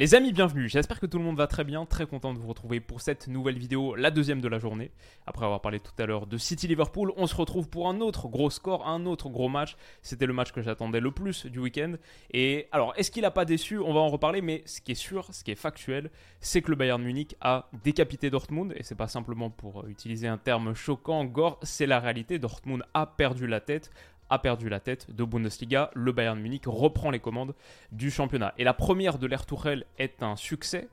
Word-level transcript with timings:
Les 0.00 0.14
amis, 0.14 0.32
bienvenue. 0.32 0.66
J'espère 0.66 0.98
que 0.98 1.04
tout 1.04 1.18
le 1.18 1.24
monde 1.24 1.36
va 1.36 1.46
très 1.46 1.62
bien. 1.62 1.84
Très 1.84 2.06
content 2.06 2.32
de 2.32 2.38
vous 2.38 2.48
retrouver 2.48 2.80
pour 2.80 3.02
cette 3.02 3.28
nouvelle 3.28 3.58
vidéo, 3.58 3.94
la 3.96 4.10
deuxième 4.10 4.40
de 4.40 4.48
la 4.48 4.58
journée. 4.58 4.92
Après 5.26 5.44
avoir 5.44 5.60
parlé 5.60 5.78
tout 5.78 5.92
à 5.98 6.06
l'heure 6.06 6.26
de 6.26 6.38
City 6.38 6.66
Liverpool, 6.66 7.12
on 7.18 7.26
se 7.26 7.34
retrouve 7.34 7.68
pour 7.68 7.86
un 7.86 8.00
autre 8.00 8.26
gros 8.26 8.48
score, 8.48 8.88
un 8.88 9.04
autre 9.04 9.28
gros 9.28 9.50
match. 9.50 9.76
C'était 10.00 10.24
le 10.24 10.32
match 10.32 10.52
que 10.52 10.62
j'attendais 10.62 11.00
le 11.00 11.10
plus 11.10 11.44
du 11.44 11.58
week-end. 11.58 11.96
Et 12.32 12.66
alors, 12.72 12.94
est-ce 12.96 13.10
qu'il 13.10 13.20
n'a 13.20 13.30
pas 13.30 13.44
déçu? 13.44 13.76
On 13.76 13.92
va 13.92 14.00
en 14.00 14.08
reparler, 14.08 14.40
mais 14.40 14.62
ce 14.64 14.80
qui 14.80 14.92
est 14.92 14.94
sûr, 14.94 15.28
ce 15.34 15.44
qui 15.44 15.50
est 15.50 15.54
factuel, 15.54 16.10
c'est 16.40 16.62
que 16.62 16.70
le 16.70 16.78
Bayern 16.78 17.02
Munich 17.02 17.36
a 17.42 17.68
décapité 17.84 18.30
Dortmund. 18.30 18.72
Et 18.76 18.82
c'est 18.82 18.94
pas 18.94 19.06
simplement 19.06 19.50
pour 19.50 19.86
utiliser 19.86 20.28
un 20.28 20.38
terme 20.38 20.72
choquant, 20.72 21.26
gore, 21.26 21.58
c'est 21.62 21.84
la 21.84 22.00
réalité. 22.00 22.38
Dortmund 22.38 22.84
a 22.94 23.04
perdu 23.04 23.46
la 23.46 23.60
tête 23.60 23.90
a 24.30 24.38
perdu 24.38 24.68
la 24.68 24.80
tête 24.80 25.14
de 25.14 25.24
Bundesliga. 25.24 25.90
Le 25.94 26.12
Bayern 26.12 26.40
Munich 26.40 26.64
reprend 26.66 27.10
les 27.10 27.18
commandes 27.20 27.54
du 27.92 28.10
championnat. 28.10 28.54
Et 28.56 28.64
la 28.64 28.72
première 28.72 29.18
de 29.18 29.26
l'ère 29.26 29.44
Tourelle 29.44 29.84
est 29.98 30.22
un 30.22 30.36
succès. 30.36 30.88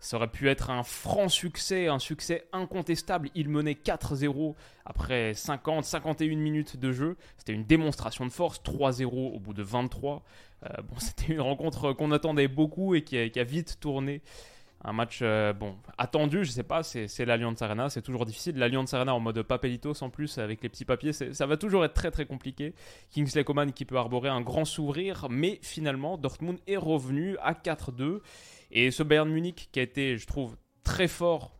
Ça 0.00 0.18
aurait 0.18 0.28
pu 0.28 0.50
être 0.50 0.68
un 0.68 0.82
franc 0.82 1.30
succès, 1.30 1.88
un 1.88 1.98
succès 1.98 2.46
incontestable. 2.52 3.30
Il 3.34 3.48
menait 3.48 3.72
4-0 3.72 4.54
après 4.84 5.32
50, 5.32 5.84
51 5.84 6.36
minutes 6.36 6.76
de 6.76 6.92
jeu. 6.92 7.16
C'était 7.38 7.54
une 7.54 7.64
démonstration 7.64 8.26
de 8.26 8.30
force, 8.30 8.60
3-0 8.62 9.06
au 9.06 9.40
bout 9.40 9.54
de 9.54 9.62
23. 9.62 10.22
Euh, 10.64 10.68
c'était 10.98 11.32
une 11.32 11.40
rencontre 11.40 11.94
qu'on 11.94 12.12
attendait 12.12 12.48
beaucoup 12.48 12.94
et 12.94 13.02
qui 13.02 13.16
a 13.16 13.44
vite 13.44 13.78
tourné 13.80 14.20
un 14.84 14.92
match 14.92 15.20
euh, 15.22 15.52
bon 15.52 15.76
attendu, 15.96 16.44
je 16.44 16.50
sais 16.50 16.62
pas, 16.62 16.82
c'est 16.82 17.24
l'Alliance 17.24 17.62
Arena, 17.62 17.88
c'est 17.88 18.02
toujours 18.02 18.26
difficile. 18.26 18.56
L'Alliance 18.56 18.92
Arena 18.92 19.14
en 19.14 19.20
mode 19.20 19.42
papelitos 19.42 20.02
en 20.02 20.10
plus 20.10 20.38
avec 20.38 20.62
les 20.62 20.68
petits 20.68 20.84
papiers, 20.84 21.12
ça 21.12 21.46
va 21.46 21.56
toujours 21.56 21.84
être 21.84 21.94
très 21.94 22.10
très 22.10 22.26
compliqué. 22.26 22.74
Kingsley 23.10 23.44
Coman 23.44 23.72
qui 23.72 23.84
peut 23.84 23.96
arborer 23.96 24.28
un 24.28 24.42
grand 24.42 24.64
sourire, 24.64 25.26
mais 25.30 25.58
finalement 25.62 26.18
Dortmund 26.18 26.58
est 26.66 26.76
revenu 26.76 27.36
à 27.38 27.54
4-2 27.54 28.20
et 28.70 28.90
ce 28.90 29.02
Bayern 29.02 29.30
Munich 29.30 29.68
qui 29.72 29.80
a 29.80 29.82
été, 29.82 30.18
je 30.18 30.26
trouve, 30.26 30.56
très 30.82 31.08
fort 31.08 31.54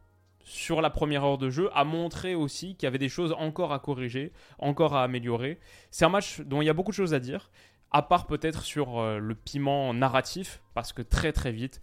sur 0.44 0.82
la 0.82 0.90
première 0.90 1.24
heure 1.24 1.38
de 1.38 1.48
jeu 1.48 1.70
a 1.72 1.84
montré 1.84 2.34
aussi 2.34 2.76
qu'il 2.76 2.86
y 2.86 2.88
avait 2.88 2.98
des 2.98 3.08
choses 3.08 3.34
encore 3.38 3.72
à 3.72 3.78
corriger, 3.78 4.32
encore 4.58 4.94
à 4.94 5.02
améliorer. 5.02 5.58
C'est 5.90 6.04
un 6.04 6.10
match 6.10 6.40
dont 6.42 6.60
il 6.60 6.66
y 6.66 6.68
a 6.68 6.74
beaucoup 6.74 6.90
de 6.90 6.96
choses 6.96 7.14
à 7.14 7.20
dire, 7.20 7.50
à 7.90 8.02
part 8.02 8.26
peut-être 8.26 8.62
sur 8.62 8.98
euh, 8.98 9.18
le 9.18 9.34
piment 9.34 9.94
narratif, 9.94 10.62
parce 10.74 10.92
que 10.92 11.00
très 11.00 11.32
très 11.32 11.52
vite, 11.52 11.80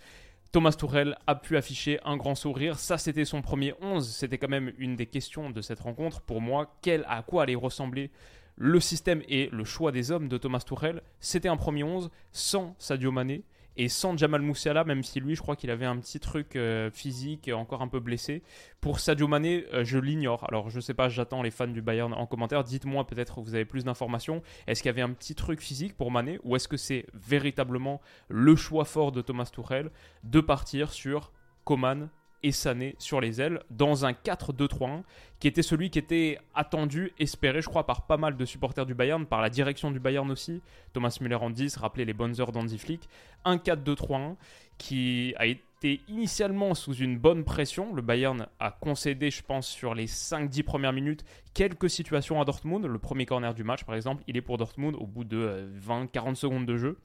Thomas 0.52 0.74
Tourel 0.74 1.16
a 1.28 1.36
pu 1.36 1.56
afficher 1.56 2.00
un 2.04 2.18
grand 2.18 2.36
sourire. 2.36 2.78
Ça, 2.78 2.98
c'était 2.98 3.24
son 3.24 3.42
premier 3.42 3.74
11. 3.82 4.06
C'était 4.06 4.38
quand 4.38 4.50
même 4.50 4.74
une 4.78 4.98
des 4.98 5.06
questions 5.06 5.50
de 5.50 5.62
cette 5.62 5.80
rencontre. 5.80 6.20
Pour 6.20 6.42
moi, 6.42 6.76
quel, 6.82 7.06
à 7.08 7.24
quoi 7.24 7.44
allait 7.44 7.56
ressembler 7.56 8.12
le 8.58 8.82
système 8.82 9.24
et 9.30 9.48
le 9.54 9.64
choix 9.64 9.94
des 9.94 10.12
hommes 10.12 10.28
de 10.28 10.38
Thomas 10.38 10.60
Tourel 10.60 11.04
C'était 11.22 11.48
un 11.48 11.56
premier 11.56 11.84
11 11.84 12.12
sans 12.34 12.76
Sadio 12.80 13.14
Mané 13.14 13.46
et 13.78 13.90
sans 13.90 14.18
Jamal 14.18 14.42
Moussiala, 14.42 14.84
même 14.84 15.04
si 15.04 15.20
lui, 15.20 15.36
je 15.36 15.42
crois 15.42 15.56
qu'il 15.56 15.70
avait 15.70 15.86
un 15.86 15.98
petit 15.98 16.20
truc 16.20 16.56
euh, 16.56 16.90
physique, 16.92 17.50
encore 17.54 17.82
un 17.82 17.88
peu 17.88 18.00
blessé. 18.00 18.44
Pour 18.82 19.00
Sadio 19.00 19.28
Mané, 19.28 19.66
euh, 19.74 19.84
je 19.84 19.98
l'ignore. 19.98 20.46
Alors, 20.48 20.70
je 20.70 20.80
sais 20.80 20.94
pas, 20.94 21.10
j'attends 21.10 21.42
les 21.42 21.52
fans 21.52 21.68
du 21.68 21.82
Bayern 21.82 22.14
en 22.14 22.26
commentaire. 22.26 22.64
Dites-moi 22.64 23.08
peut-être 23.08 23.42
vous 23.42 23.56
avez 23.56 23.66
plus 23.66 23.84
d'informations. 23.84 24.42
Est-ce 24.68 24.82
qu'il 24.82 24.90
y 24.90 24.94
avait 24.94 25.02
un 25.02 25.14
petit 25.14 25.36
truc 25.36 25.62
physique 25.62 25.96
pour 25.96 26.12
Mané 26.12 26.40
ou 26.44 26.56
est-ce 26.56 26.68
que 26.68 26.78
c'est 26.78 27.06
véritablement 27.14 28.02
le 28.30 28.56
choix 28.56 28.86
fort 28.86 29.12
de 29.12 29.22
Thomas 29.22 29.50
Tuchel 29.52 29.92
de 30.24 30.40
partir 30.42 30.92
sur 30.92 31.32
Coman 31.64 32.10
et 32.44 32.52
Sané 32.52 32.96
sur 32.98 33.22
les 33.22 33.42
ailes 33.42 33.62
dans 33.70 34.06
un 34.06 34.12
4-2-3-1 34.12 35.04
qui 35.40 35.48
était 35.48 35.64
celui 35.64 35.90
qui 35.90 36.00
était 36.00 36.38
attendu, 36.54 37.12
espéré, 37.20 37.62
je 37.62 37.68
crois, 37.68 37.86
par 37.86 38.06
pas 38.06 38.18
mal 38.18 38.38
de 38.38 38.46
supporters 38.46 38.86
du 38.86 38.94
Bayern, 38.94 39.26
par 39.26 39.42
la 39.42 39.50
direction 39.50 39.92
du 39.92 40.00
Bayern 40.00 40.30
aussi. 40.30 40.62
Thomas 40.94 41.18
Müller 41.20 41.36
en 41.36 41.50
10, 41.50 41.78
rappelez 41.78 42.06
les 42.06 42.14
bonnes 42.14 42.40
heures 42.40 42.52
d'Andy 42.52 42.78
Flick. 42.78 43.10
Un 43.44 43.58
4-2-3-1 43.58 44.36
qui 44.78 45.34
a 45.38 45.46
été 45.46 46.02
initialement 46.08 46.74
sous 46.76 46.94
une 46.94 47.18
bonne 47.18 47.44
pression. 47.44 47.94
Le 47.94 48.02
Bayern 48.02 48.48
a 48.60 48.72
concédé, 48.72 49.32
je 49.32 49.42
pense, 49.42 49.68
sur 49.68 49.96
les 49.96 50.08
5-10 50.08 50.64
premières 50.64 50.94
minutes, 50.94 51.24
quelques 51.54 51.90
situations 51.90 52.40
à 52.40 52.46
Dortmund. 52.46 52.86
Le 52.86 53.00
premier 53.00 53.26
corner 53.26 53.54
du 53.54 53.64
match, 53.64 53.84
par 53.84 53.96
exemple, 53.96 54.24
il 54.28 54.38
est 54.38 54.42
pour 54.42 54.58
Dortmund 54.58 54.96
au 54.96 55.08
bout 55.08 55.24
de 55.24 55.70
20-40 55.88 56.36
secondes 56.36 56.66
de 56.66 56.78
jeu. 56.78 57.00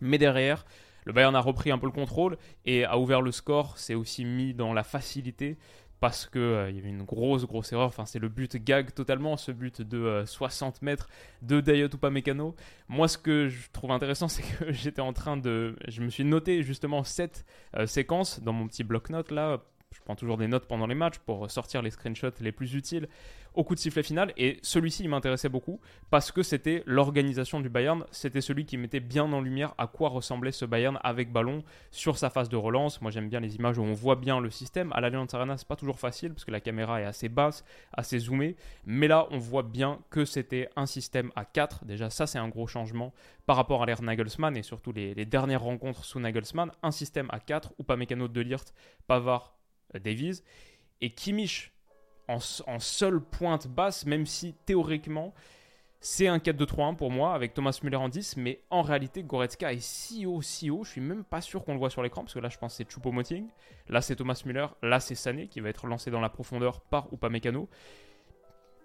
Mais 0.00 0.18
derrière, 0.18 0.66
le 1.06 1.12
Bayern 1.12 1.34
a 1.34 1.40
repris 1.40 1.70
un 1.70 1.78
peu 1.78 1.86
le 1.86 1.92
contrôle 1.92 2.36
et 2.64 2.84
a 2.84 2.98
ouvert 2.98 3.22
le 3.22 3.32
score, 3.32 3.78
s'est 3.78 3.94
aussi 3.94 4.24
mis 4.24 4.52
dans 4.52 4.74
la 4.74 4.82
facilité 4.82 5.56
parce 6.00 6.26
qu'il 6.26 6.40
euh, 6.40 6.70
y 6.70 6.78
avait 6.78 6.90
une 6.90 7.04
grosse 7.04 7.46
grosse 7.46 7.72
erreur. 7.72 7.86
Enfin, 7.86 8.04
c'est 8.04 8.18
le 8.18 8.28
but 8.28 8.56
gag 8.56 8.92
totalement, 8.92 9.36
ce 9.36 9.50
but 9.52 9.80
de 9.80 10.24
60 10.26 10.74
euh, 10.74 10.78
mètres 10.82 11.08
de 11.42 11.60
Dayot 11.60 11.88
Upamecano. 11.88 12.54
Moi, 12.88 13.08
ce 13.08 13.16
que 13.16 13.48
je 13.48 13.70
trouve 13.70 13.92
intéressant, 13.92 14.28
c'est 14.28 14.42
que 14.42 14.72
j'étais 14.72 15.00
en 15.00 15.12
train 15.12 15.36
de, 15.36 15.76
je 15.88 16.02
me 16.02 16.10
suis 16.10 16.24
noté 16.24 16.62
justement 16.62 17.04
cette 17.04 17.46
euh, 17.76 17.86
séquence 17.86 18.42
dans 18.42 18.52
mon 18.52 18.66
petit 18.66 18.84
bloc-notes 18.84 19.30
là 19.30 19.62
je 19.96 20.02
prends 20.02 20.16
toujours 20.16 20.36
des 20.36 20.46
notes 20.46 20.66
pendant 20.66 20.86
les 20.86 20.94
matchs 20.94 21.18
pour 21.18 21.50
sortir 21.50 21.82
les 21.82 21.90
screenshots 21.90 22.40
les 22.40 22.52
plus 22.52 22.74
utiles 22.74 23.08
au 23.56 23.64
coup 23.64 23.74
de 23.74 23.80
sifflet 23.80 24.02
final. 24.02 24.32
Et 24.36 24.58
celui-ci, 24.62 25.02
il 25.02 25.08
m'intéressait 25.08 25.48
beaucoup 25.48 25.80
parce 26.10 26.30
que 26.30 26.42
c'était 26.42 26.82
l'organisation 26.86 27.60
du 27.60 27.68
Bayern. 27.68 28.04
C'était 28.12 28.40
celui 28.40 28.66
qui 28.66 28.76
mettait 28.76 29.00
bien 29.00 29.32
en 29.32 29.40
lumière 29.40 29.74
à 29.78 29.86
quoi 29.86 30.10
ressemblait 30.10 30.52
ce 30.52 30.64
Bayern 30.64 31.00
avec 31.02 31.32
ballon 31.32 31.64
sur 31.90 32.18
sa 32.18 32.30
phase 32.30 32.48
de 32.48 32.56
relance. 32.56 33.00
Moi, 33.00 33.10
j'aime 33.10 33.28
bien 33.28 33.40
les 33.40 33.56
images 33.56 33.78
où 33.78 33.82
on 33.82 33.94
voit 33.94 34.16
bien 34.16 34.40
le 34.40 34.50
système. 34.50 34.92
À 34.92 35.00
l'Allianz 35.00 35.34
Arena, 35.34 35.56
c'est 35.56 35.66
pas 35.66 35.76
toujours 35.76 35.98
facile 35.98 36.32
parce 36.32 36.44
que 36.44 36.50
la 36.50 36.60
caméra 36.60 37.00
est 37.00 37.04
assez 37.04 37.28
basse, 37.28 37.64
assez 37.92 38.18
zoomée. 38.18 38.56
Mais 38.84 39.08
là, 39.08 39.26
on 39.30 39.38
voit 39.38 39.62
bien 39.62 39.98
que 40.10 40.24
c'était 40.24 40.68
un 40.76 40.86
système 40.86 41.32
à 41.34 41.44
4. 41.44 41.86
Déjà, 41.86 42.10
ça, 42.10 42.26
c'est 42.26 42.38
un 42.38 42.48
gros 42.48 42.66
changement 42.66 43.12
par 43.46 43.56
rapport 43.56 43.82
à 43.82 43.86
l'ère 43.86 44.02
Nagelsmann 44.02 44.56
et 44.56 44.62
surtout 44.62 44.92
les, 44.92 45.14
dernières 45.24 45.62
rencontres 45.62 46.04
sous 46.04 46.20
Nagelsmann. 46.20 46.70
Un 46.82 46.90
système 46.90 47.28
à 47.30 47.40
4 47.40 47.72
ou 47.78 47.84
pas 47.84 47.96
mécano 47.96 48.28
de 48.28 48.40
Lirt, 48.40 48.74
Pavard, 49.06 49.55
Davies. 49.94 50.42
Et 51.00 51.10
Kimmich 51.10 51.72
en, 52.28 52.40
seule 52.80 53.20
pointe 53.20 53.68
basse, 53.68 54.06
même 54.06 54.26
si 54.26 54.54
théoriquement 54.64 55.34
c'est 56.00 56.28
un 56.28 56.38
4-2-3-1 56.38 56.96
pour 56.96 57.10
moi 57.10 57.34
avec 57.34 57.54
Thomas 57.54 57.78
Müller 57.82 57.96
en 57.96 58.08
10, 58.08 58.36
mais 58.36 58.60
en 58.70 58.82
réalité 58.82 59.22
Goretzka 59.22 59.72
est 59.72 59.80
si 59.80 60.26
haut, 60.26 60.42
si 60.42 60.70
haut, 60.70 60.84
je 60.84 60.90
suis 60.90 61.00
même 61.00 61.24
pas 61.24 61.40
sûr 61.40 61.64
qu'on 61.64 61.72
le 61.72 61.78
voit 61.78 61.90
sur 61.90 62.02
l'écran 62.02 62.22
parce 62.22 62.34
que 62.34 62.38
là 62.38 62.48
je 62.48 62.58
pense 62.58 62.74
c'est 62.74 62.88
Choupo-Moting, 62.88 63.46
là 63.88 64.00
c'est 64.00 64.16
Thomas 64.16 64.40
Müller, 64.44 64.66
là 64.82 65.00
c'est 65.00 65.14
Sané 65.14 65.48
qui 65.48 65.60
va 65.60 65.68
être 65.68 65.86
lancé 65.86 66.10
dans 66.10 66.20
la 66.20 66.28
profondeur 66.28 66.80
par 66.80 67.12
Upamecano. 67.12 67.68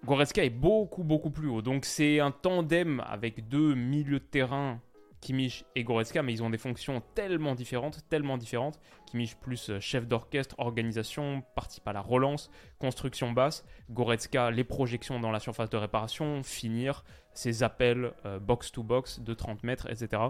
Goretzka 0.06 0.44
est 0.44 0.50
beaucoup 0.50 1.04
beaucoup 1.04 1.30
plus 1.30 1.48
haut, 1.48 1.62
donc 1.62 1.86
c'est 1.86 2.20
un 2.20 2.32
tandem 2.32 3.04
avec 3.06 3.48
deux 3.50 3.76
milieux 3.76 4.20
de 4.20 4.26
terrain 4.26 4.80
Kimmich 5.22 5.66
et 5.76 5.84
Goretzka, 5.84 6.24
mais 6.24 6.34
ils 6.34 6.44
ont 6.44 6.50
des 6.50 6.58
fonctions 6.58 7.02
tellement 7.14 7.56
différentes, 7.56 8.00
tellement 8.10 8.38
différentes. 8.38 8.80
Kimmich 9.06 9.36
plus 9.36 9.70
euh, 9.70 9.80
chef 9.80 10.08
d'orchestre, 10.08 10.56
organisation, 10.58 11.44
participe 11.56 11.88
à 11.88 11.94
la 11.94 12.02
relance, 12.02 12.50
construction 12.80 13.32
basse. 13.32 13.64
Goretzka, 13.92 14.52
les 14.52 14.64
projections 14.64 15.20
dans 15.20 15.32
la 15.32 15.40
surface 15.40 15.70
de 15.70 15.78
réparation, 15.78 16.42
finir, 16.44 17.04
ses 17.34 17.64
appels 17.64 18.14
euh, 18.26 18.40
de 18.40 19.34
30 19.34 19.64
mètres, 19.64 19.88
etc. 19.90 20.22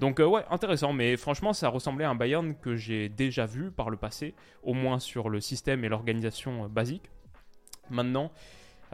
Donc 0.00 0.20
euh, 0.20 0.26
ouais, 0.26 0.44
intéressant, 0.50 0.92
mais 0.92 1.16
franchement, 1.16 1.52
ça 1.52 1.68
ressemblait 1.68 2.04
à 2.04 2.10
un 2.10 2.14
Bayern 2.14 2.54
que 2.54 2.76
j'ai 2.76 3.08
déjà 3.08 3.44
vu 3.44 3.72
par 3.72 3.90
le 3.90 3.96
passé, 3.96 4.34
au 4.62 4.72
moins 4.72 5.00
sur 5.00 5.28
le 5.28 5.40
système 5.40 5.84
et 5.84 5.88
l'organisation 5.88 6.68
basique. 6.68 7.10
Maintenant, 7.90 8.30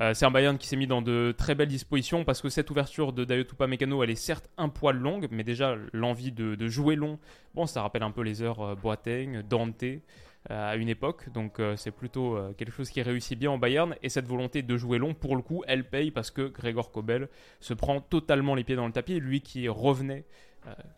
euh, 0.00 0.14
c'est 0.14 0.24
un 0.24 0.30
Bayern 0.30 0.58
qui 0.58 0.66
s'est 0.66 0.76
mis 0.76 0.86
dans 0.86 1.02
de 1.02 1.34
très 1.36 1.54
belles 1.54 1.68
dispositions 1.68 2.24
parce 2.24 2.42
que 2.42 2.48
cette 2.48 2.70
ouverture 2.70 3.12
de 3.12 3.24
Dayotupa 3.24 3.66
Mécano, 3.66 4.02
elle 4.02 4.10
est 4.10 4.16
certes 4.16 4.48
un 4.56 4.68
poil 4.68 4.96
longue, 4.96 5.28
mais 5.30 5.44
déjà 5.44 5.76
l'envie 5.92 6.32
de, 6.32 6.68
jouer 6.68 6.96
long, 6.96 7.18
bon, 7.54 7.66
ça 7.66 7.82
rappelle 7.82 8.02
un 8.02 8.10
peu 8.10 8.22
les 8.22 8.42
heures 8.42 8.60
euh, 8.60 8.74
Boateng, 8.74 9.42
Dante 9.48 9.84
euh, 9.84 10.00
à 10.48 10.76
une 10.76 10.88
époque, 10.88 11.30
donc 11.32 11.58
c'est 11.76 11.90
plutôt 11.90 12.38
quelque 12.58 12.72
chose 12.72 12.90
qui 12.90 13.00
réussit 13.00 13.38
bien 13.38 13.50
en 13.50 13.58
Bayern. 13.58 13.94
Et 14.02 14.08
cette 14.08 14.26
volonté 14.26 14.62
de 14.62 14.76
jouer 14.76 14.98
long, 14.98 15.14
pour 15.14 15.36
le 15.36 15.42
coup, 15.42 15.62
elle 15.66 15.88
paye 15.88 16.10
parce 16.10 16.30
que 16.30 16.48
Gregor 16.48 16.90
Kobel 16.90 17.28
se 17.60 17.72
prend 17.72 18.00
totalement 18.00 18.54
les 18.54 18.62
pieds 18.62 18.76
dans 18.76 18.86
le 18.86 18.92
tapis, 18.92 19.20
lui 19.20 19.40
qui 19.40 19.68
revenait. 19.68 20.24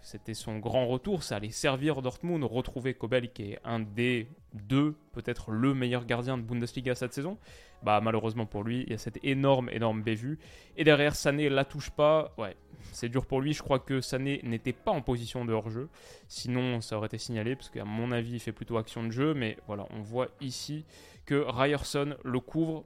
C'était 0.00 0.34
son 0.34 0.58
grand 0.58 0.86
retour, 0.86 1.24
ça 1.24 1.36
allait 1.36 1.50
servir 1.50 2.00
Dortmund, 2.00 2.44
retrouver 2.44 2.94
Kobel 2.94 3.32
qui 3.32 3.52
est 3.52 3.58
un 3.64 3.80
des 3.80 4.28
deux, 4.52 4.96
peut-être 5.12 5.50
le 5.50 5.74
meilleur 5.74 6.06
gardien 6.06 6.38
de 6.38 6.42
Bundesliga 6.42 6.94
cette 6.94 7.12
saison. 7.12 7.36
Bah 7.82 8.00
malheureusement 8.00 8.46
pour 8.46 8.64
lui, 8.64 8.82
il 8.86 8.90
y 8.90 8.94
a 8.94 8.98
cette 8.98 9.18
énorme, 9.22 9.68
énorme 9.70 10.02
bévue. 10.02 10.38
Et 10.76 10.84
derrière, 10.84 11.14
Sané 11.14 11.48
la 11.48 11.64
touche 11.64 11.90
pas. 11.90 12.34
Ouais, 12.38 12.56
c'est 12.92 13.08
dur 13.08 13.26
pour 13.26 13.40
lui. 13.40 13.52
Je 13.52 13.62
crois 13.62 13.78
que 13.78 14.00
Sané 14.00 14.40
n'était 14.42 14.72
pas 14.72 14.90
en 14.90 15.02
position 15.02 15.44
de 15.44 15.52
hors-jeu. 15.52 15.88
Sinon, 16.28 16.80
ça 16.80 16.96
aurait 16.96 17.06
été 17.06 17.18
signalé, 17.18 17.56
parce 17.56 17.70
qu'à 17.70 17.84
mon 17.84 18.12
avis, 18.12 18.32
il 18.34 18.40
fait 18.40 18.52
plutôt 18.52 18.78
action 18.78 19.04
de 19.04 19.10
jeu. 19.10 19.34
Mais 19.34 19.56
voilà, 19.66 19.86
on 19.90 20.00
voit 20.00 20.28
ici 20.40 20.84
que 21.24 21.34
Ryerson 21.34 22.16
le 22.24 22.40
couvre. 22.40 22.84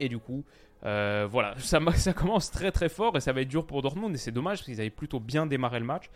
Et 0.00 0.08
du 0.08 0.18
coup, 0.18 0.44
euh, 0.84 1.28
voilà, 1.30 1.54
ça, 1.58 1.80
ça 1.94 2.12
commence 2.12 2.50
très 2.50 2.72
très 2.72 2.88
fort 2.88 3.16
et 3.16 3.20
ça 3.20 3.32
va 3.32 3.42
être 3.42 3.48
dur 3.48 3.66
pour 3.66 3.82
Dortmund. 3.82 4.14
Et 4.14 4.18
c'est 4.18 4.32
dommage, 4.32 4.58
parce 4.58 4.66
qu'ils 4.66 4.80
avaient 4.80 4.90
plutôt 4.90 5.20
bien 5.20 5.46
démarré 5.46 5.78
le 5.78 5.86
match. 5.86 6.10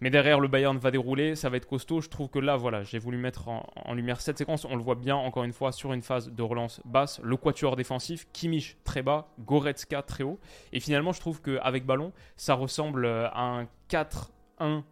Mais 0.00 0.10
derrière, 0.10 0.38
le 0.38 0.48
Bayern 0.48 0.78
va 0.78 0.90
dérouler, 0.90 1.34
ça 1.34 1.48
va 1.48 1.56
être 1.56 1.66
costaud. 1.66 2.00
Je 2.00 2.08
trouve 2.08 2.28
que 2.28 2.38
là, 2.38 2.56
voilà, 2.56 2.82
j'ai 2.84 2.98
voulu 2.98 3.18
mettre 3.18 3.48
en, 3.48 3.94
lumière 3.94 4.20
cette 4.20 4.38
séquence. 4.38 4.64
On 4.64 4.76
le 4.76 4.82
voit 4.82 4.94
bien, 4.94 5.16
encore 5.16 5.44
une 5.44 5.52
fois, 5.52 5.72
sur 5.72 5.92
une 5.92 6.02
phase 6.02 6.30
de 6.30 6.42
relance 6.42 6.80
basse. 6.84 7.20
Le 7.24 7.36
quatuor 7.36 7.74
défensif, 7.74 8.28
Kimmich 8.32 8.76
très 8.84 9.02
bas, 9.02 9.28
Goretzka 9.40 10.02
très 10.02 10.22
haut. 10.22 10.38
Et 10.72 10.80
finalement, 10.80 11.12
je 11.12 11.20
trouve 11.20 11.42
qu'avec 11.42 11.84
ballon, 11.84 12.12
ça 12.36 12.54
ressemble 12.54 13.06
à 13.06 13.40
un 13.40 13.66
4-1-5. 13.90 14.82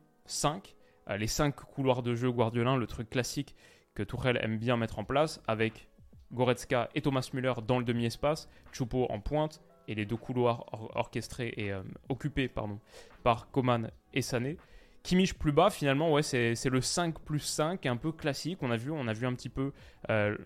Euh, 1.09 1.17
les 1.17 1.29
5 1.29 1.55
couloirs 1.55 2.03
de 2.03 2.15
jeu 2.15 2.31
Guardiolin, 2.31 2.77
le 2.77 2.87
truc 2.87 3.09
classique 3.11 3.55
que 3.95 4.03
Tourelle 4.03 4.39
aime 4.43 4.59
bien 4.59 4.77
mettre 4.77 4.99
en 4.99 5.05
place, 5.05 5.41
avec 5.47 5.89
Goretzka 6.33 6.91
et 6.95 7.01
Thomas 7.01 7.29
Müller 7.33 7.55
dans 7.67 7.79
le 7.79 7.85
demi-espace, 7.85 8.49
Choupo 8.73 9.07
en 9.09 9.21
pointe, 9.21 9.63
et 9.89 9.95
les 9.95 10.05
deux 10.05 10.17
couloirs 10.17 10.67
orchestrés 10.95 11.55
et 11.57 11.73
euh, 11.73 11.83
occupés 12.09 12.49
pardon, 12.49 12.81
par 13.23 13.51
Coman 13.51 13.91
et 14.13 14.23
Sané. 14.23 14.57
Kimmich 15.07 15.35
plus 15.35 15.53
bas, 15.53 15.71
finalement, 15.71 16.21
c'est 16.21 16.65
le 16.65 16.81
5 16.81 17.21
plus 17.21 17.39
5, 17.39 17.87
un 17.87 17.97
peu 17.97 18.11
classique. 18.11 18.59
On 18.61 18.73
a 18.73 18.77
vu, 18.77 18.91
on 18.91 19.07
a 19.07 19.13
un 19.13 19.35
petit 19.35 19.49
peu 19.49 19.71
euh, 20.11 20.37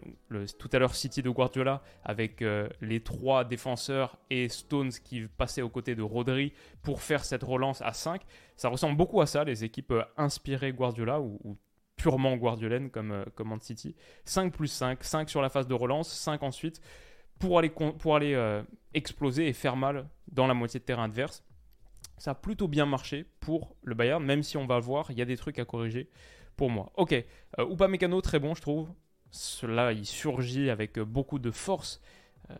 tout 0.59 0.69
à 0.75 0.79
l'heure 0.79 0.95
City 0.95 1.23
de 1.23 1.31
Guardiola 1.31 1.83
avec 2.05 2.43
euh, 2.43 2.69
les 2.83 3.01
trois 3.01 3.45
défenseurs 3.45 4.19
et 4.29 4.51
Stones 4.51 4.91
qui 5.03 5.23
passaient 5.23 5.63
aux 5.63 5.71
côtés 5.71 5.95
de 5.95 6.03
Rodri 6.03 6.53
pour 6.83 7.01
faire 7.01 7.25
cette 7.25 7.43
relance 7.43 7.81
à 7.81 7.95
5. 7.95 8.21
Ça 8.59 8.69
ressemble 8.69 8.99
beaucoup 8.99 9.23
à 9.23 9.27
ça, 9.27 9.45
les 9.45 9.65
équipes 9.65 9.93
euh, 9.93 10.05
inspirées 10.19 10.75
Guardiola 10.75 11.23
ou, 11.23 11.57
purement 11.97 12.37
guardiolaines 12.37 12.91
comme, 12.91 13.25
comme 13.35 13.59
City. 13.63 13.97
5 14.27 14.53
plus 14.53 14.69
5, 14.69 15.03
5 15.03 15.31
sur 15.31 15.41
la 15.41 15.49
phase 15.49 15.69
de 15.69 15.75
relance, 15.75 16.13
5 16.13 16.43
ensuite 16.43 16.83
pour 17.39 17.59
aller 17.59 18.53
exploser 18.93 19.49
et 19.49 19.55
faire 19.55 19.77
mal 19.77 20.07
dans 20.29 20.47
la 20.47 20.53
moitié 20.53 20.81
de 20.81 20.85
terrain 20.85 21.05
adverse 21.05 21.43
ça 22.21 22.33
a 22.33 22.35
plutôt 22.35 22.69
bien 22.69 22.85
marché 22.85 23.25
pour 23.41 23.75
le 23.83 23.95
Bayern, 23.95 24.23
même 24.23 24.43
si 24.43 24.59
on 24.59 24.67
va 24.67 24.79
voir, 24.79 25.11
il 25.11 25.19
y 25.19 25.23
a 25.23 25.25
des 25.25 25.39
trucs 25.39 25.59
à 25.59 25.65
corriger 25.65 26.11
pour 26.55 26.69
moi. 26.69 26.93
Ok, 26.97 27.13
euh, 27.13 27.25
Upamecano, 27.73 28.21
très 28.21 28.39
bon, 28.39 28.55
je 28.55 28.61
trouve. 28.61 28.91
Cela, 29.31 29.93
il 29.93 30.05
surgit 30.05 30.69
avec 30.69 30.99
beaucoup 30.99 31.39
de 31.39 31.51
force. 31.51 32.03
Euh, 32.51 32.55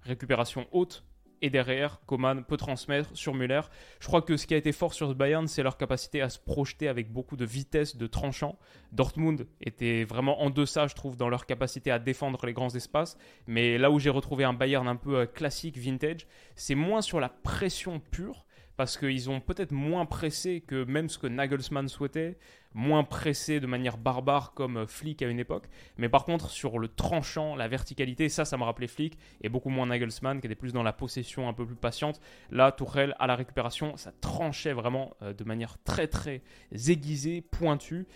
récupération 0.00 0.66
haute, 0.72 1.04
et 1.44 1.50
derrière, 1.50 2.00
Coman 2.06 2.42
peut 2.42 2.56
transmettre 2.56 3.10
sur 3.12 3.34
Müller. 3.34 3.60
Je 4.00 4.06
crois 4.06 4.22
que 4.22 4.38
ce 4.38 4.46
qui 4.46 4.54
a 4.54 4.56
été 4.56 4.72
fort 4.72 4.94
sur 4.94 5.10
ce 5.10 5.12
Bayern, 5.12 5.46
c'est 5.46 5.62
leur 5.62 5.76
capacité 5.76 6.22
à 6.22 6.30
se 6.30 6.38
projeter 6.38 6.88
avec 6.88 7.12
beaucoup 7.12 7.36
de 7.36 7.44
vitesse, 7.44 7.98
de 7.98 8.06
tranchant. 8.06 8.58
Dortmund 8.92 9.46
était 9.60 10.04
vraiment 10.04 10.40
en 10.40 10.48
deçà, 10.48 10.86
je 10.86 10.94
trouve, 10.94 11.18
dans 11.18 11.28
leur 11.28 11.44
capacité 11.44 11.90
à 11.90 11.98
défendre 11.98 12.46
les 12.46 12.54
grands 12.54 12.74
espaces. 12.74 13.18
Mais 13.46 13.76
là 13.76 13.90
où 13.90 13.98
j'ai 13.98 14.08
retrouvé 14.08 14.44
un 14.44 14.54
Bayern 14.54 14.88
un 14.88 14.96
peu 14.96 15.16
euh, 15.18 15.26
classique, 15.26 15.76
vintage, 15.76 16.26
c'est 16.56 16.74
moins 16.74 17.02
sur 17.02 17.20
la 17.20 17.28
pression 17.28 18.00
pure 18.00 18.46
parce 18.76 18.96
qu'ils 18.96 19.30
ont 19.30 19.40
peut-être 19.40 19.72
moins 19.72 20.06
pressé 20.06 20.60
que 20.60 20.84
même 20.84 21.08
ce 21.08 21.18
que 21.18 21.26
Nagelsmann 21.26 21.88
souhaitait, 21.88 22.38
moins 22.74 23.04
pressé 23.04 23.60
de 23.60 23.66
manière 23.66 23.96
barbare 23.96 24.52
comme 24.52 24.86
Flick 24.86 25.22
à 25.22 25.28
une 25.28 25.38
époque. 25.38 25.68
Mais 25.96 26.08
par 26.08 26.24
contre, 26.24 26.50
sur 26.50 26.78
le 26.78 26.88
tranchant, 26.88 27.54
la 27.54 27.68
verticalité, 27.68 28.28
ça, 28.28 28.44
ça 28.44 28.56
me 28.56 28.64
rappelait 28.64 28.88
Flick, 28.88 29.16
et 29.42 29.48
beaucoup 29.48 29.70
moins 29.70 29.86
Nagelsmann, 29.86 30.40
qui 30.40 30.46
était 30.46 30.56
plus 30.56 30.72
dans 30.72 30.82
la 30.82 30.92
possession 30.92 31.48
un 31.48 31.52
peu 31.52 31.64
plus 31.64 31.76
patiente. 31.76 32.20
Là, 32.50 32.72
Tourelle, 32.72 33.14
à 33.18 33.26
la 33.26 33.36
récupération, 33.36 33.96
ça 33.96 34.12
tranchait 34.20 34.72
vraiment 34.72 35.14
euh, 35.22 35.32
de 35.32 35.44
manière 35.44 35.78
très 35.84 36.08
très 36.08 36.42
aiguisée, 36.88 37.40
pointue. 37.42 38.06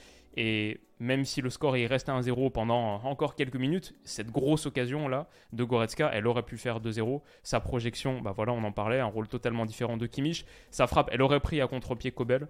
Et 0.41 0.79
même 1.01 1.25
si 1.25 1.41
le 1.41 1.51
score 1.51 1.77
est 1.77 1.87
resté 1.87 2.13
1-0 2.13 2.53
pendant 2.53 3.03
encore 3.03 3.35
quelques 3.35 3.57
minutes, 3.57 3.93
cette 4.05 4.31
grosse 4.31 4.67
occasion-là 4.67 5.29
de 5.53 5.65
Goretzka, 5.65 6.11
elle 6.15 6.29
aurait 6.29 6.45
pu 6.45 6.57
faire 6.57 6.81
2-0. 6.81 7.23
Sa 7.43 7.59
projection, 7.59 8.21
bah 8.21 8.31
voilà, 8.31 8.53
on 8.53 8.63
en 8.63 8.71
parlait, 8.71 9.01
un 9.01 9.07
rôle 9.07 9.27
totalement 9.27 9.67
différent 9.67 9.97
de 9.97 10.07
Kimmich. 10.07 10.47
Sa 10.71 10.87
frappe, 10.87 11.11
elle 11.11 11.23
aurait 11.23 11.41
pris 11.41 11.61
à 11.61 11.67
contre-pied 11.67 12.13
Kobel. 12.13 12.47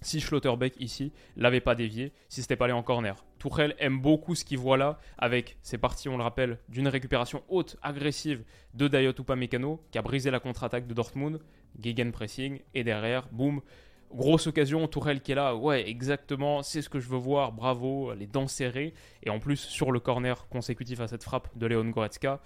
Si 0.00 0.20
Schlotterbeck 0.20 0.80
ici 0.80 1.12
l'avait 1.36 1.60
pas 1.60 1.74
dévié, 1.74 2.14
si 2.30 2.40
c'était 2.40 2.56
pas 2.56 2.64
allé 2.64 2.72
en 2.72 2.82
corner. 2.82 3.26
Tourelle 3.38 3.76
aime 3.78 4.00
beaucoup 4.00 4.34
ce 4.34 4.46
qu'il 4.46 4.56
voit 4.56 4.78
là, 4.78 4.98
avec, 5.18 5.58
c'est 5.62 5.76
parti, 5.76 6.08
on 6.08 6.16
le 6.16 6.22
rappelle, 6.22 6.60
d'une 6.70 6.88
récupération 6.88 7.42
haute, 7.48 7.76
agressive 7.82 8.42
de 8.72 8.88
Dayot 8.88 9.12
Upamecano, 9.12 9.84
qui 9.90 9.98
a 9.98 10.02
brisé 10.02 10.30
la 10.30 10.40
contre-attaque 10.40 10.86
de 10.86 10.94
Dortmund, 10.94 11.40
Gegenpressing, 11.78 12.60
et 12.72 12.84
derrière, 12.84 13.28
boum, 13.30 13.60
Grosse 14.14 14.46
occasion, 14.46 14.86
Tourelle 14.88 15.20
qui 15.22 15.32
est 15.32 15.34
là, 15.34 15.56
ouais, 15.56 15.88
exactement, 15.88 16.62
c'est 16.62 16.82
ce 16.82 16.88
que 16.88 17.00
je 17.00 17.08
veux 17.08 17.18
voir, 17.18 17.52
bravo, 17.52 18.12
les 18.14 18.26
dents 18.26 18.48
serrées. 18.48 18.92
Et 19.22 19.30
en 19.30 19.38
plus, 19.38 19.56
sur 19.56 19.90
le 19.90 20.00
corner 20.00 20.48
consécutif 20.48 21.00
à 21.00 21.08
cette 21.08 21.22
frappe 21.22 21.48
de 21.56 21.66
Léon 21.66 21.88
Goretzka, 21.88 22.40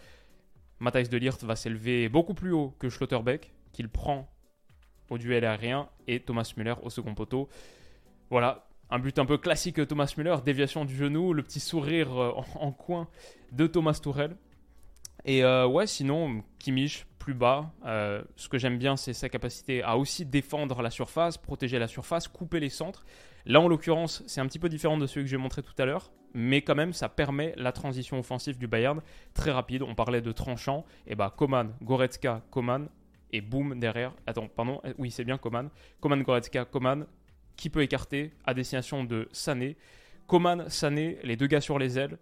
Matthijs 0.79 1.09
de 1.09 1.17
Liert 1.17 1.39
va 1.43 1.57
s'élever 1.57 2.09
beaucoup 2.09 2.35
plus 2.35 2.53
haut 2.53 2.75
que 2.79 2.89
Schlotterbeck, 2.89 3.53
qu'il 3.73 3.89
prend 3.89 4.31
au 5.11 5.19
duel 5.19 5.45
aérien, 5.45 5.89
et 6.07 6.21
Thomas 6.21 6.53
Müller 6.57 6.75
au 6.83 6.91
second 6.91 7.15
poteau. 7.15 7.49
Voilà, 8.31 8.67
un 8.91 8.99
but 8.99 9.19
un 9.19 9.27
peu 9.27 9.39
classique 9.39 9.87
Thomas 9.89 10.13
Müller, 10.17 10.37
déviation 10.45 10.85
du 10.85 10.95
genou, 10.95 11.33
le 11.33 11.43
petit 11.43 11.61
sourire 11.61 12.17
euh, 12.17 12.33
en, 12.55 12.73
coin 12.73 13.09
de 13.53 13.67
Thomas 13.67 13.99
Tourelle. 14.01 14.37
Et 15.27 15.43
euh, 15.43 15.67
ouais, 15.67 15.89
sinon, 15.89 16.45
Kimmich, 16.61 17.05
plus 17.19 17.35
bas. 17.35 17.73
Euh, 17.85 18.23
ce 18.37 18.49
que 18.49 18.59
j'aime 18.59 18.79
bien, 18.79 18.97
c'est 18.97 19.13
sa 19.13 19.29
capacité 19.29 19.83
à 19.83 19.99
aussi 19.99 20.25
défendre 20.25 20.81
la 20.81 20.91
surface, 20.91 21.37
protéger 21.37 21.81
la 21.81 21.89
surface, 21.89 22.29
couper 22.29 22.61
les 22.61 22.69
centres. 22.69 23.05
Là, 23.45 23.61
en 23.61 23.67
l'occurrence, 23.67 24.23
c'est 24.29 24.41
un 24.41 24.47
petit 24.47 24.61
peu 24.61 24.69
différent 24.69 24.97
de 24.97 25.07
celui 25.09 25.25
que 25.25 25.31
j'ai 25.31 25.37
montré 25.37 25.63
tout 25.63 25.75
à 25.79 25.85
l'heure, 25.85 26.13
mais 26.33 26.63
quand 26.63 26.77
même, 26.77 26.93
ça 26.93 27.09
permet 27.09 27.53
la 27.57 27.73
transition 27.73 28.21
offensive 28.21 28.57
du 28.57 28.69
Bayern 28.69 29.03
très 29.35 29.51
rapide. 29.51 29.83
On 29.83 29.97
parlait 29.97 30.21
de 30.21 30.31
tranchant, 30.31 30.85
et 31.09 31.17
bah 31.17 31.35
Coman, 31.37 31.75
Goretzka, 31.83 32.43
Coman, 32.53 32.89
et 33.33 33.41
boum 33.41 33.81
derrière. 33.81 34.13
Attends, 34.29 34.47
pardon, 34.47 34.81
eh, 34.85 34.95
oui, 34.99 35.11
c'est 35.11 35.25
bien 35.25 35.39
Coman. 35.39 35.71
Coman, 36.01 36.23
Goretzka, 36.23 36.65
Coman, 36.67 37.07
qui 37.57 37.71
peut 37.71 37.83
écarter 37.83 38.33
à 38.45 38.55
destination 38.55 39.03
de 39.03 39.29
Sané. 39.33 39.77
Coman, 40.29 40.69
Sané, 40.69 41.19
les 41.25 41.37
deux 41.37 41.49
gars 41.49 41.61
sur 41.61 41.81
les 41.81 41.99
ailes, 41.99 42.19